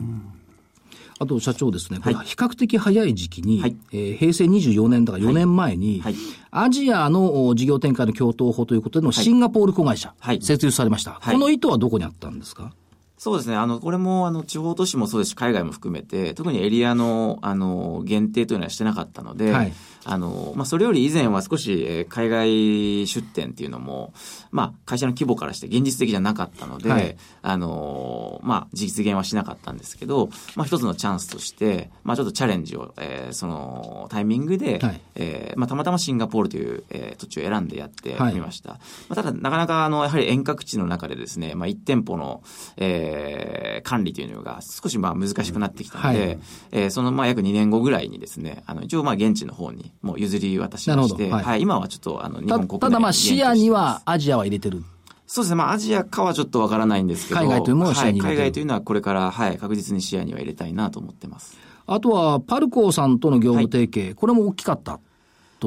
[1.18, 3.76] あと社長ですね、これはい比較的早い時期に、はい。
[3.92, 6.14] えー平成24年だから4年前に、はい。
[6.50, 10.42] アジアのお事業展開の共闘法ということでのシンガポール子会社、はい。
[10.42, 11.12] 設立されました。
[11.20, 11.34] はい。
[11.34, 12.72] この意図はどこにあったんですか？
[13.18, 13.56] そうですね。
[13.56, 19.72] あの、これも、あの、地方都市もそうですし、海外も含めて、特にエリアの、あの、限定というのはしてなかったので、はい
[20.08, 24.12] あの、まあ、それより以前は少し、えー海外出店っていうのも、
[24.52, 27.16] まあ、会社の規模からして現実的じゃなかったので、はい。
[27.42, 35.00] あの、まあ、実現はしなかったんですけど、まあ、一つのチャンスとして、まあ、ちょっとチャレンジを、えーその、タイミングで、はい。
[35.16, 38.34] えーまあ、たまたまシンガポールという、えー土地を選んでやってはい。
[38.34, 38.70] みました。
[38.70, 38.78] ま
[39.10, 42.42] あ、ただ、なかなか、あの、やはり遠隔地の中でですね、まあ、1店舗の、
[42.76, 46.38] えー管理というのが少し、まあ、難しくなってきたので、はい。
[46.72, 51.44] えーその、まあ、約2年後ぐらいにですね、あの、一応、まあ、現地の方にもう譲り渡しまして、はい。
[51.44, 54.82] はい、今はちょっと、あの、日た本国内ただまあ視野にはアジアは入れてる。
[55.26, 58.28] そうですね、まあ、アジアかはちょっとわからないんですけど、海外というものを視野に入れてる。
[58.28, 61.58] はい、海外というのはこれから、はい、確実に視野には入れたいなと思ってます。
[61.88, 65.00] あとは、パルコーさんとの業務提携、これも大きかった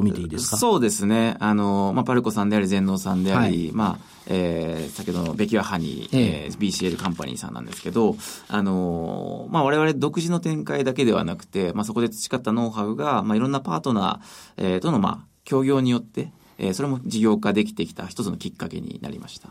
[0.00, 0.56] と見ていいですか？
[0.56, 1.36] そうですね。
[1.40, 8.16] あの、まあ、パルコさんであり、全農さんであり、はいまあ、えー、先ほどのベキュアハニー、えええー BCL カンパニーさんなんですけど、
[8.48, 19.48] あの、まあ、我々独自の展開だけではなくて、まあ、そこで培ったノウハウが、まあ、いろんなパートナー、えーとの、まあ、協業によって、えーそれも事業化できてきた一つのきっかけになりました。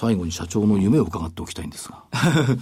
[0.00, 2.04] 最後に社長の夢を伺っておきたいんですが。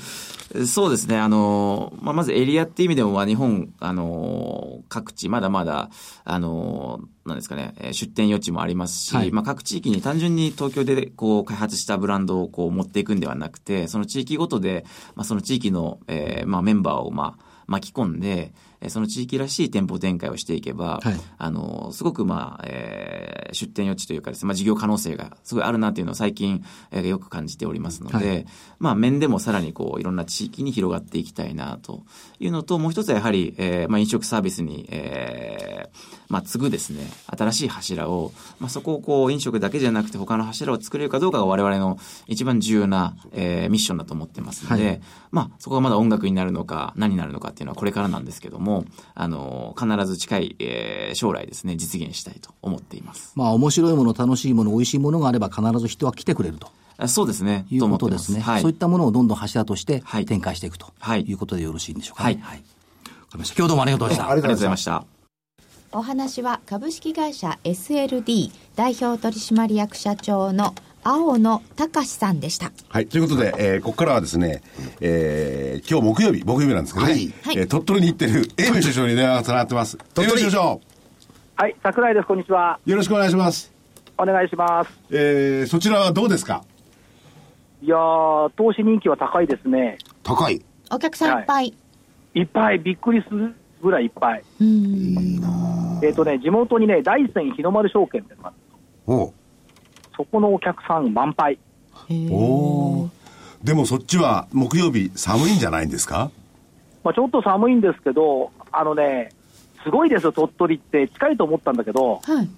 [0.66, 1.18] そうですね。
[1.18, 5.90] あの、まあ、まずエリアっていう意味でも、まあ、日本、あの、各地、まだまだ、
[6.24, 18.54] あの、なんですかね、えー出店余地もありますし、はいまあ、各地域に単純に東京で、こう、開発したブランドを、こう、持っていくんではなくて、その地域ごとで、まあ、その地域の、えーまあ、メンバーを、まあ、巻き込んで、えー
[18.88, 21.14] その地域らしい店舗展開をしていけば、はい。
[21.38, 28.46] あの、すごく、まあ、えー出店余地というかですね、まあ、事業可能性がすごいあるなっていうのを最近、えーよく感じておりますので、はい。
[28.78, 32.02] まあ、面でもさらにこう、いろんな地域に広がっていきたいなと
[32.40, 45.00] いうのと、もう一つはやはり、えーまあ、飲食サービスに、えーまあ、継ぐですね、新しい柱を、まあ、そこをこう、飲食だけじゃなくて他の柱を作れるかどうかが我々の一番重要な、えーミッションだと思ってますので、はい。
[45.30, 48.65] まあ、そこがまだ音楽になるのか、何になるのかっていうのはこれからなんですけども、
[49.14, 53.32] あの、必ず近い、えー将来ですね、実現したいと思っています。
[53.36, 57.66] まあ、面白いもの、楽しいもの、美味しいものがあれば必ず人は来てくれるとあそうですね。
[57.70, 58.40] いうことですね。
[58.40, 58.62] はい。
[58.62, 62.40] そういったものをどんどん柱としてはい展開していくとはいいうことでよろしいんでしょうかね。
[62.42, 62.62] はいわか
[63.34, 63.56] りました。
[63.56, 64.32] 今日どうもありがとうございました。
[64.32, 64.84] ありがとうございまし。
[64.84, 65.04] た。
[65.92, 70.74] お話は株式会社 SLD 代表取締役社長の
[71.08, 72.72] 青野隆さんでした。
[72.88, 73.06] はい。
[73.06, 74.60] ということで、えーここからはですね、
[75.00, 79.96] えー今日木曜日、木曜日なんですけどね、はいはいえー鳥取に行ってる、英明首相に電話がつながってます。
[80.14, 80.64] 鳥取首相、
[81.54, 82.26] はい、桜井です。
[82.26, 82.80] こんにちは。
[82.84, 83.72] よろしくお願いします。
[84.18, 84.90] お願いします。
[85.12, 86.64] えーそちらはどうですか？
[87.82, 89.98] いやー、投資人気は高いですね。
[90.24, 90.60] 高い。
[90.90, 91.72] お客さんいっぱい。
[92.34, 94.42] いっぱい、びっくりするぐらいいっぱい。
[96.02, 98.56] えっ、とね、地元にね、大山日の丸証券ってのがある
[99.06, 99.32] おう
[100.16, 101.58] そこのお客さん満杯。
[102.30, 103.10] おお。
[103.62, 106.30] でもそっちは木曜日寒いんじゃないんですか？
[107.04, 109.30] まあ、ちょっと寒いんですけど、あのね、
[109.84, 111.08] すごいですよ、鳥取って。
[111.08, 112.48] 近いと思ったんだけど、はい。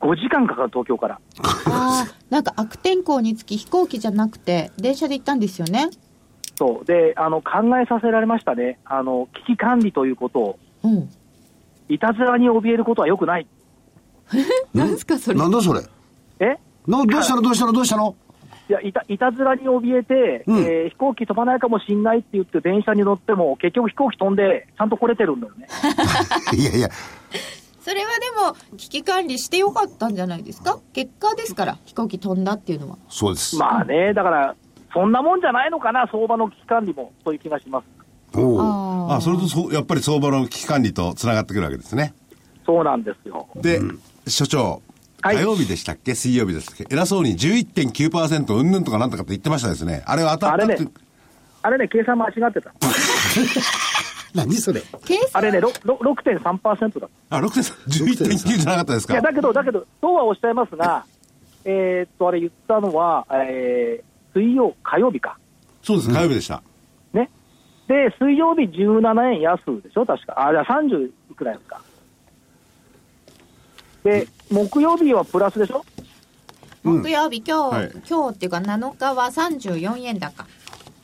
[0.00, 1.20] 5時間かかる、東京から。
[1.44, 5.90] ああ、なんか悪天候につき飛行機じゃなくて、電車で行ったんですよね？
[6.56, 6.84] そう。
[6.84, 8.78] で、あの、考えさせられましたね。
[8.84, 11.10] あの、危機管理ということを、うん。
[11.88, 13.46] いたずらに怯えることはよくない。
[14.74, 15.38] なんすか、それ。
[15.38, 15.80] なんだそれ？
[16.42, 16.58] え？
[16.86, 17.42] などうしたの？
[17.42, 17.72] どうしたの？
[17.72, 18.14] どうしたの？
[18.68, 25.66] いやいたいたずらに怯えて、うんえー飛行機飛ばないかもしれないって言って電車に乗っても、結局飛行機飛んで、ちゃんと来れてるんだよね。
[26.56, 26.88] いやいや、
[27.80, 30.78] それはでも、危機管理してよかったんじゃないですか？
[30.92, 32.98] 結果ですから、飛行機飛んだっていうのは。
[33.08, 33.56] そうです。
[33.56, 34.54] まあね、だから、
[34.94, 38.38] そんなもんじゃないのかな、相場の危機管理も、そういう気がします。
[38.38, 38.60] おう
[39.10, 42.14] ああ、それとそうやっぱり相場の危機管理とつながってくるわけですね。
[42.64, 43.46] そうなんですよ。
[43.56, 43.80] で、
[44.26, 44.80] 所長、はい
[45.22, 46.14] 火曜日でしたっけ？
[46.14, 46.86] 水曜日でしたっけ？
[46.90, 50.02] 偉そうに11.9%うんぬんとかなんとかって言ってましたですね。
[50.06, 50.74] あれは当たったって。
[50.74, 50.90] あれね
[51.64, 52.72] あれね、計算間違ってた。
[54.34, 54.82] 何それ？
[55.04, 55.28] 計算？
[55.34, 57.08] あれね、ろろ6.3%だ。
[57.30, 61.04] あ、6.3、11.9じゃなかったですいや、かだけど、だけど、そうはおっしゃいますが、
[61.64, 65.36] えーっと、あれ言ったのは、えー水曜、火曜日か。
[65.82, 66.62] そうです、火曜日でした。
[67.12, 67.28] ね。
[67.86, 70.48] で、水曜日17円安でしょ、確か。
[70.48, 71.80] あ、じゃあ30いくらですか。
[74.04, 75.84] で、木曜日はプラスでしょ？
[76.82, 80.46] 木曜日、今日、はい今日っていうか7日は34円高。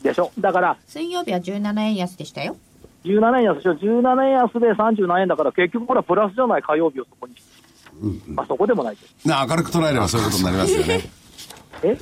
[0.02, 0.32] でしょ？
[0.38, 2.56] だから、水曜日は17円安でしたよ。
[3.04, 7.34] 17円安でしょ ?17 円安で37円だから、結局これはプラスじゃない、火曜日をそこに。
[8.28, 8.96] まあ、そこでもない。
[9.24, 11.00] な明るく捉えればそういうことになりますよね。
[11.84, 11.94] え？
[11.94, 12.00] で、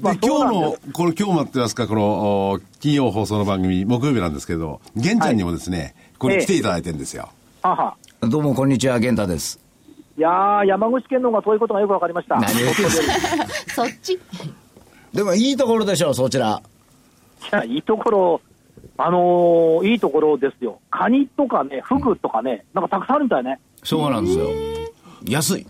[0.00, 7.28] まあ今日のこの今日もやってますか、この、お金曜放送の番組、木曜日なんですけど、玄ちゃんにもですね、これ来ていただいてるんですよ。
[7.62, 7.94] はは。
[8.22, 9.61] どうもこんにちは、玄太です。
[10.18, 12.38] いやー、山口県の方が遠いことがよくわかりました。
[13.74, 14.18] そっち？
[15.12, 16.62] でもいいところでしょう、そちら。
[17.52, 18.40] いや、いいところ、
[18.98, 20.80] あのーいいところですよ。
[20.90, 23.58] カニとかね、フグとかね、なんかたくさんあるみたいね。
[23.82, 24.48] そうなんですよ。
[25.28, 25.66] 安い。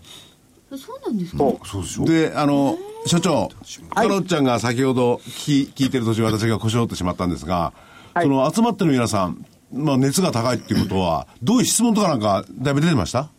[0.75, 1.37] そうなんですか？
[1.37, 1.65] そう。
[1.65, 2.05] そうでしょ？
[2.05, 3.49] で、あの、所長、
[3.93, 7.73] カロッちゃんが先ほど聞き聞いてる途中私が腰折ってしまったんですが、
[8.13, 13.29] はいその集まってる皆さん、まあ熱が高いっていうことは、どういう質問とかなんかだいぶ出てました？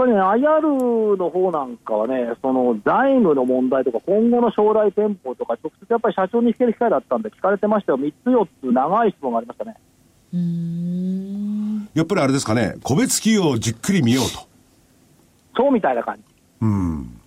[0.00, 9.76] ぱりね、IR の方なんかはね、その財務の問題とか、今後の将来店舗とか、直接やっぱり社長に聞ける機会だったんで、聞かれてましたよ、3つ、4つ、長い質問がありましたね。
[10.32, 11.88] うーん。
[11.92, 14.40] やっぱりあれですかね、個別企業をじっくり見ようと。
[15.54, 16.22] そうみたいな感じ。
[16.62, 17.20] うん。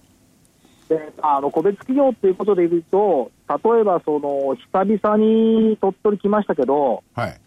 [0.90, 7.40] であの個別企業っていうことでいうと、例えばその久々に鳥取来ましたけど、はい。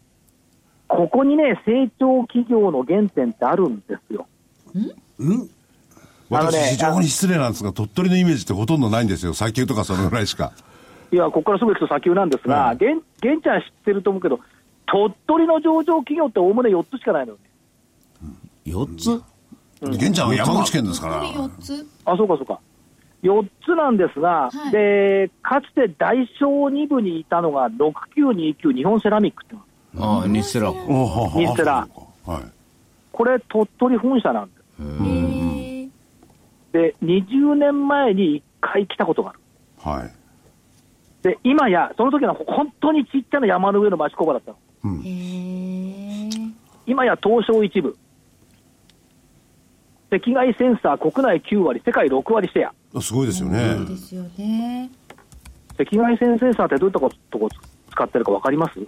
[0.87, 4.29] ここにね、成長企業の原点ってあるんですよ。
[5.19, 5.47] あの
[6.29, 9.33] 私、ね非常に失礼なんですが、鳥取のイメージってほとんどないんですよ。
[9.35, 10.53] 砂丘とかそのぐらいしか。
[11.13, 14.41] いや、ここからすぐ行くと砂丘なんですが、うん玄玄ちゃん知ってると思うけど、
[14.87, 18.31] 鳥取の上場企業っておおむね4つしかないのよね。
[18.67, 19.23] 4つ？
[19.99, 21.23] 玄ちゃんは山口県ですから。
[21.23, 21.87] 4つ？
[22.05, 22.59] あ、そうかそうか。
[23.23, 29.57] 4つなんですが、はいで、かつて大小2部にいたのが6929日本セラミックって
[29.99, 30.71] ああ、日セラ。
[30.71, 31.89] おはは日テラ
[32.25, 32.43] はい。
[33.13, 34.56] これ鳥取本社なんで
[36.73, 39.41] で、20年前に1回来たことがある。
[39.79, 40.13] はい。
[41.23, 44.59] で、今や、その時は本当にちっちゃな山の上の町工場だったの。
[45.03, 46.53] へー
[46.87, 47.97] 今や東証一部。
[50.13, 52.75] 赤外センサー国内9割、世界6割シェア。
[52.95, 53.75] あすごいですよね。
[53.77, 54.91] そうですよね。
[55.79, 57.49] 赤外線センサーってどういったことこ
[57.91, 58.79] 使ってるか分かります？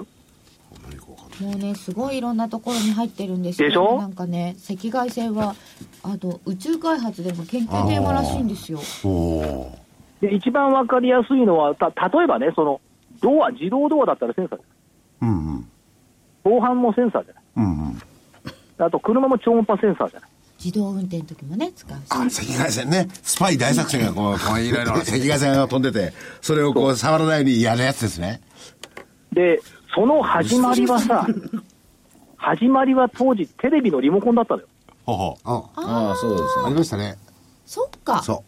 [1.41, 3.69] もうね、すごいいろんなところに入ってるんですよ。
[3.69, 3.99] でしょ？
[3.99, 5.55] なんかね、赤外線は、
[6.03, 8.81] あの、宇宙開発でも研究テーマらしいんですよ。
[10.21, 12.81] で、一番分かりやすいのは、た例えばね、その、
[13.21, 15.31] ドア、自動ドアだったらセンサーじゃない。
[15.31, 15.35] ー。
[15.35, 15.69] うんうん。
[16.45, 17.43] 防犯もセンサーじゃない。
[17.57, 18.03] うんうん。
[18.79, 20.31] あと、車も超音波センサーじゃない。
[20.65, 22.03] 自動運転の時もね、使うし。
[22.11, 22.29] あ、赤
[22.65, 23.09] 外線ね。
[23.23, 28.41] スパイ大作戦がこう、こういろいろ赤外線が飛んでて、それをこう触らないようにやるやつですね。
[29.33, 29.61] で、
[29.99, 31.27] その始まりはさ、
[32.39, 34.69] 始まりは当時、テレビのリモコンだったのよ。
[35.05, 35.37] ほほ。
[35.43, 37.17] あああ、そうですありましたね
[37.67, 38.23] そっか。
[38.23, 38.45] そ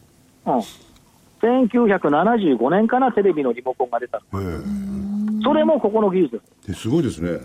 [0.46, 0.61] うん。
[1.42, 6.88] 1975年からテレビのリモコンが出たそれもここの技術です。
[6.88, 7.40] ごいですね。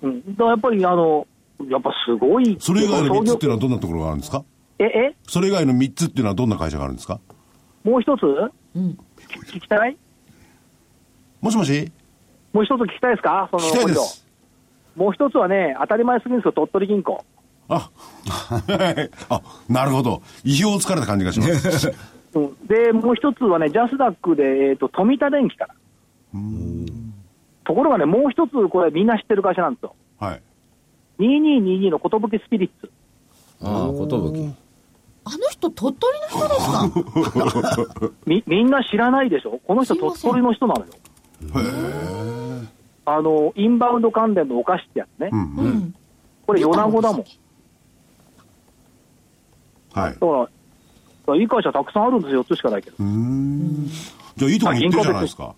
[0.00, 0.34] うん。
[0.34, 1.26] だからやっぱり、あの、
[1.68, 2.56] やっぱすごい。
[2.58, 4.44] それ以外の3つっていうのはどんなところがあるんですか？
[4.78, 5.14] え、え？
[5.24, 7.20] それ以外の3つっていうのはどんな会社があるんですか？
[7.84, 8.22] もう一つ？
[8.22, 8.98] うん。
[9.52, 9.94] 聞きたい？
[11.42, 11.92] もしもし？
[12.56, 13.48] もう一つ聞きたいですか？
[13.50, 14.26] その聞きたいです。
[14.96, 17.22] もう一つはね、当たり前すぎるんですよ、鳥取銀行。
[17.68, 17.90] あ、
[19.28, 20.22] あ、なるほど。
[20.42, 21.92] 意表をつかれた感じがします。
[22.34, 25.74] うん、で、もう一つはね、ジャスダックで、えー、と富田電機から。
[27.64, 29.94] ところがね、もう一つ、これみんな知ってる会社なんですよ。
[30.18, 30.42] はい。
[31.18, 32.90] 2222の寿スピリッツ。
[33.62, 34.38] ああ、ことぶき。
[35.24, 38.10] あの人、鳥取の人ですか？
[38.26, 39.60] み、みんな知らないでしょ？
[39.66, 40.86] この人鳥取の人なのよ。
[43.04, 45.28] あの、インバウンド関連のお菓子ってやつね。
[45.32, 45.64] うんうん。
[45.64, 45.94] うん。
[46.46, 47.24] これ、米子だもん。
[49.92, 50.12] はい。
[50.12, 50.48] だか
[51.28, 52.96] ら、いい会社たくさんあるんですよ、4つしかないけど。
[54.36, 55.54] じゃあいいとこに行ってるじゃないですか。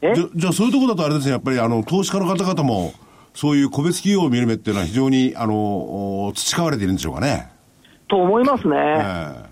[0.00, 2.92] えじゃじゃあそういうところだとあれですね、やっぱりあの、投資家の方々も、
[3.34, 7.50] そういう個別企業を見る目っていうのは非常に、あの、お培われているんでしょうかね。
[8.08, 8.76] と思いますね。
[8.76, 9.48] えやっ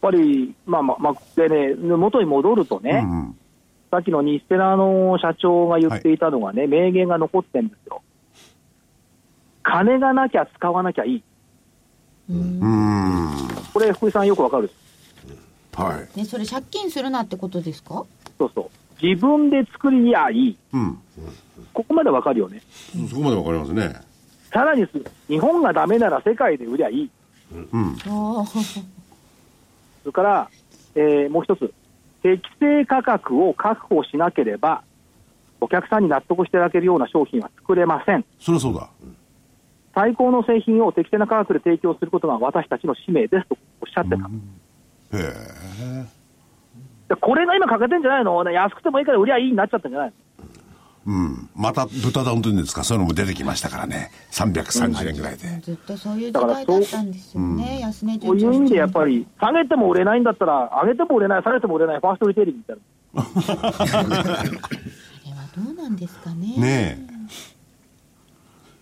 [0.00, 3.36] ぱり、まあまあ、まあ、でね、元に戻るとね、えうんうん。
[3.90, 8.02] さっきの日テラの社長が言っていたのがね、名言が残ってるんですよ。
[9.62, 11.22] 金がなきゃ使わなきゃいい。
[12.30, 13.48] うーん。
[13.72, 14.70] これ、福井さんよくわかる。
[15.74, 16.18] はい。
[16.18, 18.04] ね、それ借金するなってことですか？
[18.38, 19.04] そうそう。
[19.04, 20.56] 自分で作りやいい。
[20.72, 20.98] うん。
[21.72, 22.62] ここまでわかるよね。
[23.10, 23.94] そこまでわかりますね。
[24.52, 24.90] さらにす、
[25.28, 27.10] 日本がダメなら世界で売りゃいい。
[27.52, 27.96] うん。
[27.98, 28.46] そ
[30.06, 30.50] れから、
[30.94, 31.72] えーもう一つ、
[32.26, 34.82] 適正価格を確保しなければ、
[35.60, 38.24] お客さんに納得していただけるような商品は作れません。
[38.40, 38.90] そりゃそうだ。
[39.94, 44.16] 最高の製品を適正な価格で提供することが私たちの使命ですとおっしゃってた。
[45.16, 46.04] へえ。
[47.08, 48.42] でこれが今欠けてんじゃないの？
[48.42, 50.14] ね安くてもいいから売りゃいいになっちゃったんじゃないの？
[51.06, 51.48] うん。
[51.54, 54.10] また豚丼というんですか、そういうのも出てきましたからね。
[54.32, 55.60] 330円ぐらいで。
[55.62, 57.78] ずっとそういう時代だったんですよね。
[57.80, 62.82] 安値そういう意味でやっぱり、下げても売れないんだったら、上げても売れない、下げても売れない、ファーストリテイリングみたいな。
[64.36, 64.64] あれは
[65.56, 66.56] どうなんですかね。
[66.56, 67.16] ねえ。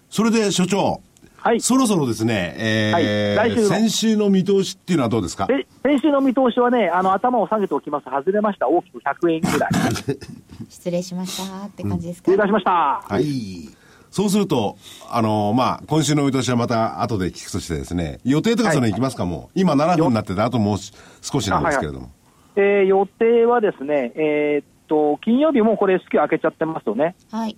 [0.09, 1.03] それで所長、
[1.45, 1.61] はい。
[1.61, 5.47] そろそろですね、えーはい来週の先週の見通しっていうのはどうですか？
[5.51, 9.71] え、先週の見通しはね、あの頭を下げておきます、外れました、大きく100円ぐらい。
[10.71, 12.71] 失礼しましたって感じですか、失礼いたしました。
[13.07, 13.69] はい。
[14.11, 14.77] そうすると、
[15.11, 19.59] あのまあ、今週の見通しはまた後で聞くとしてですね、予定とかそれいきますか、もう。
[19.61, 20.79] 今7分になってて、あともう
[21.21, 22.11] 少しなんですけれども。
[22.57, 27.17] えー予定はですね、えーっと、金曜日もこれ S q 開けちゃってますよね。
[27.33, 27.57] はい。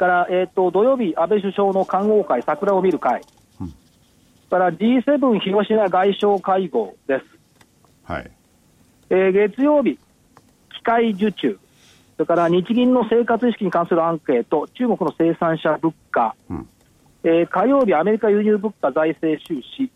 [0.00, 3.22] から、えーっと、土曜日、安倍首相の観光会、桜を見る会。
[4.48, 7.24] から G7 広島外相会合です。
[8.02, 8.30] はい。
[9.10, 11.58] えー月曜日、機械受注、
[12.16, 16.68] それから日銀の生活意識に関するアンケート、中国の生産者物価、うん。
[17.22, 19.90] えー火曜日、アメリカ輸入物価財政収支、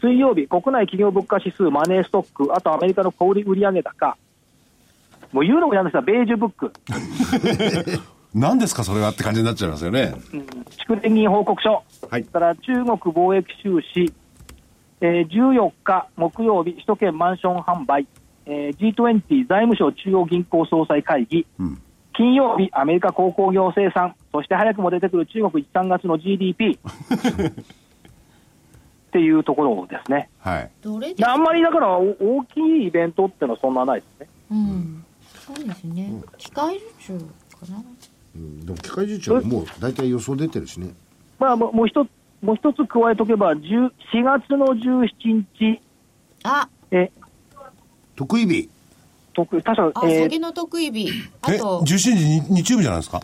[0.00, 4.16] 水曜日、国内企業物価指数、マネーストック、あとアメリカの小売売上高、
[5.32, 6.72] もう言うのも嫌ですが、ベージュブック、
[8.34, 10.14] 何ですか、それはって感じになっちゃいますよね。
[10.86, 14.12] 蓄電銀報告書、はいそれから中国貿易収支、
[15.00, 18.06] えー14日木曜日、首都圏マンション販売、
[18.46, 21.80] えー G20 財務省中央銀行総裁会議、ん
[22.14, 26.76] 金曜日、アメリカ鉱工業生産、そして早くも出てくる中国1、3月の GDP
[29.08, 30.28] っていうところですね。
[30.40, 30.70] はい。
[30.82, 34.28] どれであんまりだからお大きいイベントってのはそんなないですね。
[34.50, 35.04] うん。
[35.46, 36.12] そうですね。
[36.36, 37.24] 機械受注か
[37.70, 37.82] な。
[38.38, 40.90] うんでも機械受注はもう大体予想出てるしね。
[41.38, 42.08] まあ、もうもう一つ
[42.42, 45.80] もう一つ加えておけば、10 4月の17日、
[46.44, 47.10] あ、え
[48.16, 48.68] 得意日。
[49.34, 51.10] 特確かあ、、えー下げの得意日。
[51.42, 53.20] あえ、と、17時に日曜日じゃないですか？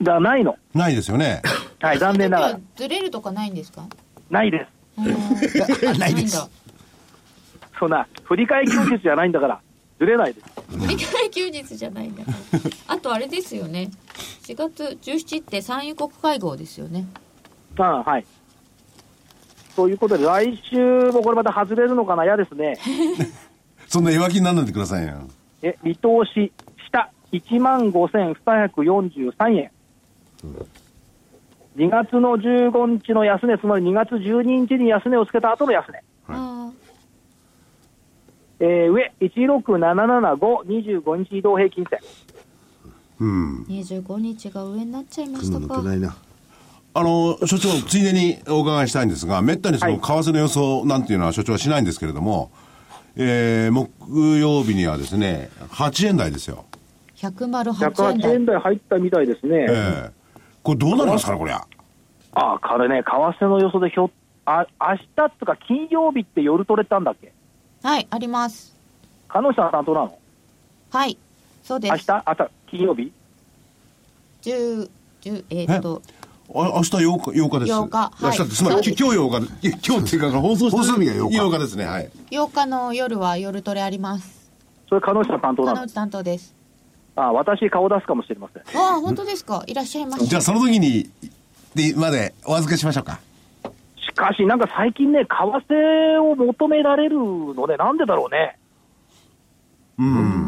[0.00, 0.56] じゃないの。
[0.74, 1.42] ないですよね。
[1.80, 2.60] はい、残念ながら。
[2.76, 3.86] ずれるとかないんですか？
[4.30, 5.00] ないです。
[5.00, 5.06] うん
[5.98, 6.48] ないですんだ
[7.78, 9.60] そんな、振り替え休日じゃないんだから、
[9.98, 10.46] ずれないです。
[10.76, 12.36] 振り替え休日じゃないんだから。
[12.88, 13.90] あとあれですよね。
[14.48, 17.06] 4月17って産油国会合ですよね。
[17.76, 18.24] ああはい。
[19.76, 22.78] ということで、来週もこれまた外れるのかな、嫌ですね。
[23.86, 25.18] そんな弱気にならないでくださいよ。
[25.62, 26.50] え、見通し、
[26.88, 29.70] 下、1万5243円。
[31.76, 36.02] 2月の15日の安値、つまり2月12日に安値をつけた後の安値。
[36.28, 36.70] あ
[38.60, 42.00] えー上、16775、25日移動平均線。
[43.20, 43.66] うん。
[43.68, 45.82] あ、25日が上になっちゃいましたか。
[46.94, 52.50] あの、所長、ついでにお伺いしたいんですが、めったにその、はい為替の予想なんていうのは所長はしないんですけれども、
[53.16, 56.64] えー、木曜日にはですね、8円台ですよ。
[57.16, 58.46] 108円108台円。
[58.46, 59.66] 台入ったみたいですね。
[59.68, 60.10] ええ
[60.62, 61.52] これどうなりますかね、これ。
[61.52, 61.64] あ
[62.34, 64.10] あ、これね、為替の予想でひょ
[64.44, 67.32] あ明日とか金曜日って夜取れたんだっけ？
[67.82, 68.74] はい、あります。
[69.28, 70.18] 鹿野さん担当なの？
[70.90, 71.16] はい。
[71.62, 71.90] そうです。
[71.92, 72.24] 明日？
[72.26, 73.12] 明日金曜日
[74.42, 74.88] ？10、
[75.22, 76.02] 10えーっと、
[76.54, 77.72] あ明日8日 ,8 日です。
[77.72, 82.10] 8日はい明日つまり、き今日8日で、いや今日っていうか、放送放送日が8日8日ですね、はい。
[82.30, 84.50] 8日の夜は夜トレあります。
[84.88, 86.54] それ鹿野さん担当なの金内担当です。
[87.16, 89.64] ああ私顔出すかもしれませんああ、本当ですか？
[89.66, 91.10] いらっしゃいましじゃあ、その時に、
[91.74, 93.18] で、までお預けしましょうか。
[93.96, 98.58] しかしなんか最近ね為替を求められるのでなんでだろうね
[99.98, 100.47] うん。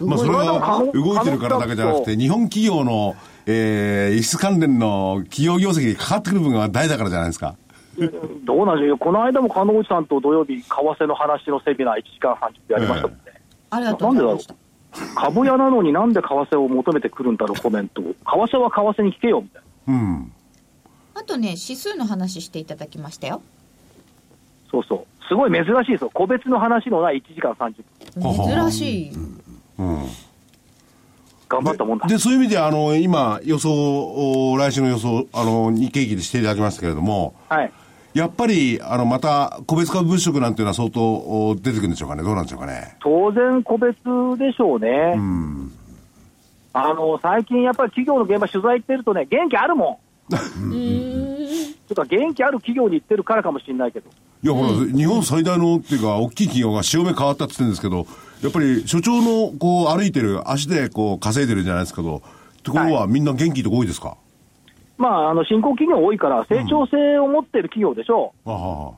[0.00, 3.16] まあ、それ動いは動いてるからだけじゃなくて、日本企業の、
[3.46, 7.56] えー、輸出関連の企業業績にかかってくる部分が大だからじゃないですか。
[8.44, 13.40] どうなんでしょうこの間も鹿野内さんと土曜日為替の話のセミナー1時間30分やりましたもんね、
[13.70, 14.54] ありがとうございました。
[15.14, 20.32] 株屋なのになんで為替を求めてくるんだろうコメント為替は為替に聞けよみたいなうん。
[21.14, 23.40] あとね、指数の話していただきましたよ。
[24.70, 27.84] そうそうすごい珍しいですよ個別の話のない1時間30
[28.20, 29.10] 分珍しい。
[29.10, 29.42] うん。
[29.78, 37.72] 頑張ったもんだで、そういう意味で、あの、今、予想を、来週の予想、あの、日経期でしていただきましたけれども、はい
[38.14, 42.22] やっぱり、あの、また、個別株物色なんていうのは相当お出てくるんでしょうかね？
[42.22, 42.96] どうなんでしょうかね？
[42.98, 43.94] 当然個別
[44.38, 45.72] でしょうね、うん。
[46.72, 50.00] あの最近やっぱり企業の現場取材行ってるとね元気あるも
[50.30, 51.74] んうーん。
[51.88, 54.08] とか元気ある企業に行ってるからかもしれないけど
[54.42, 58.06] いや、ほら、日本最大のっていうか、大きい企業が潮目変わったって言ってるんですけど、
[58.42, 62.22] やっぱり所長の、こう、歩いてる、足でこう、稼いでるじゃないですけど、
[62.62, 64.16] ところはみんな元気とこ多いですか、
[64.98, 68.94] まああの新興企業多いから成長性を持ってる企業でしょあは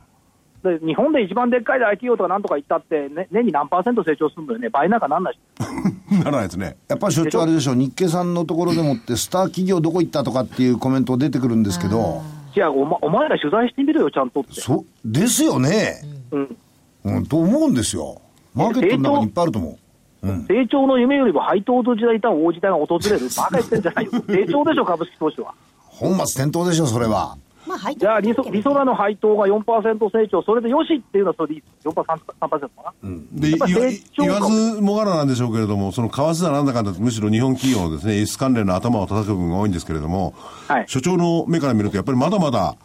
[0.64, 4.70] う、で日本で一番でっかい大企業とかなんとか言ったって、ね、年に何パーセント成長するのよね。
[4.70, 5.38] 倍なんかなんない
[6.24, 6.76] ならないですね。
[6.88, 12.22] やっぱり所長あれでしょ、日経さんのところでもって、スター企業どこ行ったとかっていうコメント出てくるんですけど、
[12.54, 16.00] じゃあお,、ま、お前ら取材してみろよちゃんとって、そ、ですよね。
[16.30, 16.56] うん、
[17.04, 18.22] うん、と思うんですよ。
[18.54, 19.78] マーケットの中にいっぱいあると思う。
[20.48, 25.54] 成長の夢よりも配当と時代と大時代が訪れる バカ言ってんじゃないよ成長でしょ株式投資は
[25.98, 27.36] 本末転倒でしょ、それは。
[27.66, 31.88] まあ、配当じゃあ理想、理想なの配当が4%成長、それでよしっていうのはそれでいいです。
[31.88, 32.92] 4%、3%かな。
[33.32, 40.34] で、やっぱ言わずもがななんでしょうけれども、その為替だなんだかんだとむしろ日本企業のですね、輸出関連の頭を叩く部分が多いんですけれども、
[40.66, 42.76] はい所長の目から見ると、やっぱりまだまだ、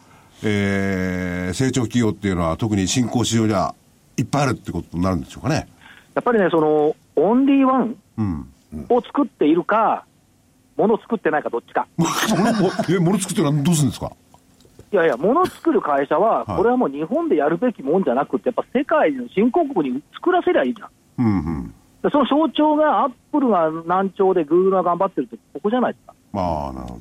[0.43, 3.73] えー、成長企業っていうのは特に新興市場じゃ
[4.17, 5.67] いっぱいあるってことになるんでしょうかね。
[6.15, 8.47] やっぱりね、その、オンリーワンうん。
[8.89, 10.05] を作っているか、
[10.77, 11.87] ものを作ってないかどっちか。
[12.89, 14.11] え、物作ってるのはどうするんですか？
[14.91, 20.89] いやいや、ものを作る会社は、はいこれはもう日本でやるべきもんじゃなくて、やっぱ世界の新興国に作らせりゃいいじゃん。
[21.17, 21.29] うんう
[21.61, 21.73] ん。
[22.03, 26.13] でその象徴がアップルが難聴でグーグルが頑張ってるって、ここじゃないですか。
[26.33, 26.99] まあ、なるほ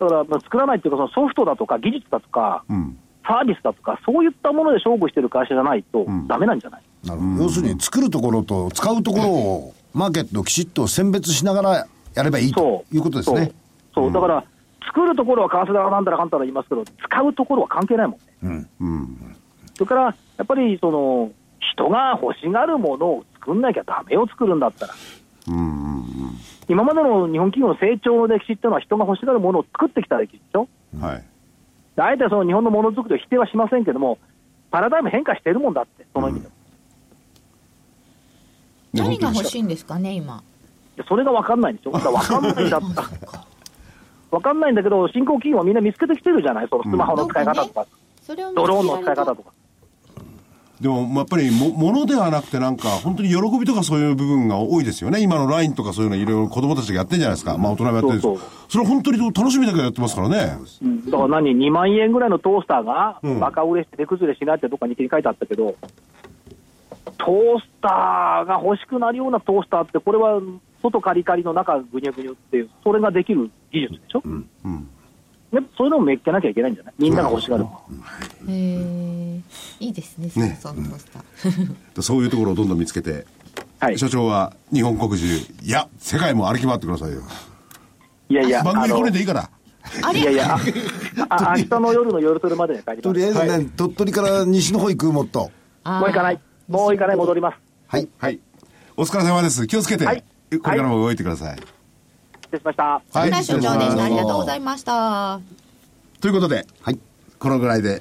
[0.00, 2.74] だから、まあ作らないっていうか、そのソフトだとか技術だとか、ど。
[2.74, 2.98] うん。
[3.26, 13.52] サービスだとか、そういったもので勝負してる会社じゃないとんダメなんじゃない、なるほど要するに作るところと使うところをマーケットをきちっと選別しながらやればいいということですね。
[13.94, 14.44] そう、だから、
[14.86, 18.66] 作るところは為替だなんだらかんだら言いますけど、使うところは関係ないもんね。
[18.80, 19.36] うん。
[19.74, 24.94] それから、やっぱりその人が欲しがるものを作んなきゃダメを作るんだったら、
[25.48, 25.66] うんうんう
[25.98, 26.04] ん。
[26.68, 30.68] 今までの日本企業の成長の歴史っていうのは、人が欲しがるものを作ってきた歴史でしょ？
[31.00, 31.24] はい。
[32.00, 34.16] であえてその日本のものづくりを否定はしませんけども、
[34.70, 36.54] パラダイム変化してるもんだって、その意味でも。
[38.94, 40.42] ね何が欲しいいんですかね、今。
[40.96, 41.92] でそれが分かんないんでしょ。
[41.92, 43.04] だから分かんないんだった。
[44.32, 47.86] 分かんないんだけど、新興企業はみんな見つけてきてるじゃない、そのスマホの使い方とか、
[48.22, 49.52] それをドローンの使い方とか。
[50.80, 55.20] でも、やっぱりも、ものではなくてなんか、本当に喜びとかそういう部分が多いですよね。
[55.20, 57.58] 今の LINE とかそういうのいろいろ子供たちがやってるじゃないですか。
[57.58, 60.56] まあ大人もやってるんですそうそうそれは本当に楽しみだけどやってますからね。
[60.82, 65.74] うんだから何、2万円ぐらいのトースターがうんバカ売れして手崩れしないってどっか日記に書いてあったけど、
[67.18, 70.40] トースターが欲しくなるようなトースターって、これは
[70.82, 74.22] 外カリカリの中ぐにゅぐにゅっていう、それができる技術でしょ？
[74.24, 74.48] うん。
[75.52, 76.94] ね、そういうのもめっけなきゃいけないんじゃない？
[76.98, 77.64] みんなが欲しがる。
[78.48, 79.40] へえ
[79.80, 82.02] いいですね、ねそうそうトースター。
[82.02, 83.26] そういうところをどんどん見つけて、
[83.80, 83.98] はい。
[83.98, 87.22] 所長は日本国中、いや、世界も歩き回ってくださいよ。
[88.28, 89.50] いやいや、番組これでいいから。
[90.14, 90.56] いやいや、
[91.30, 93.02] ああ 明日の夜の夜トレまでに帰ります。
[93.02, 95.50] とりあえずね、鳥取から西の方行くもっと。
[95.84, 96.40] もう行かない。
[96.68, 97.56] もう行かない、戻ります。
[97.88, 98.08] はい。
[98.18, 98.38] はい。
[98.96, 99.66] お疲れ様です。
[99.66, 101.58] 気をつけて、はいこれからも動いてください。
[102.50, 103.02] 失礼しました。
[103.12, 104.04] はい所長でした。
[104.04, 105.40] ありがとうございいました。
[106.20, 106.98] ということで、はい。
[107.38, 108.00] このぐらいで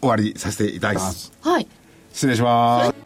[0.00, 1.32] 終わりさせていただきます。
[1.40, 1.66] はい。
[2.12, 3.05] 失礼します。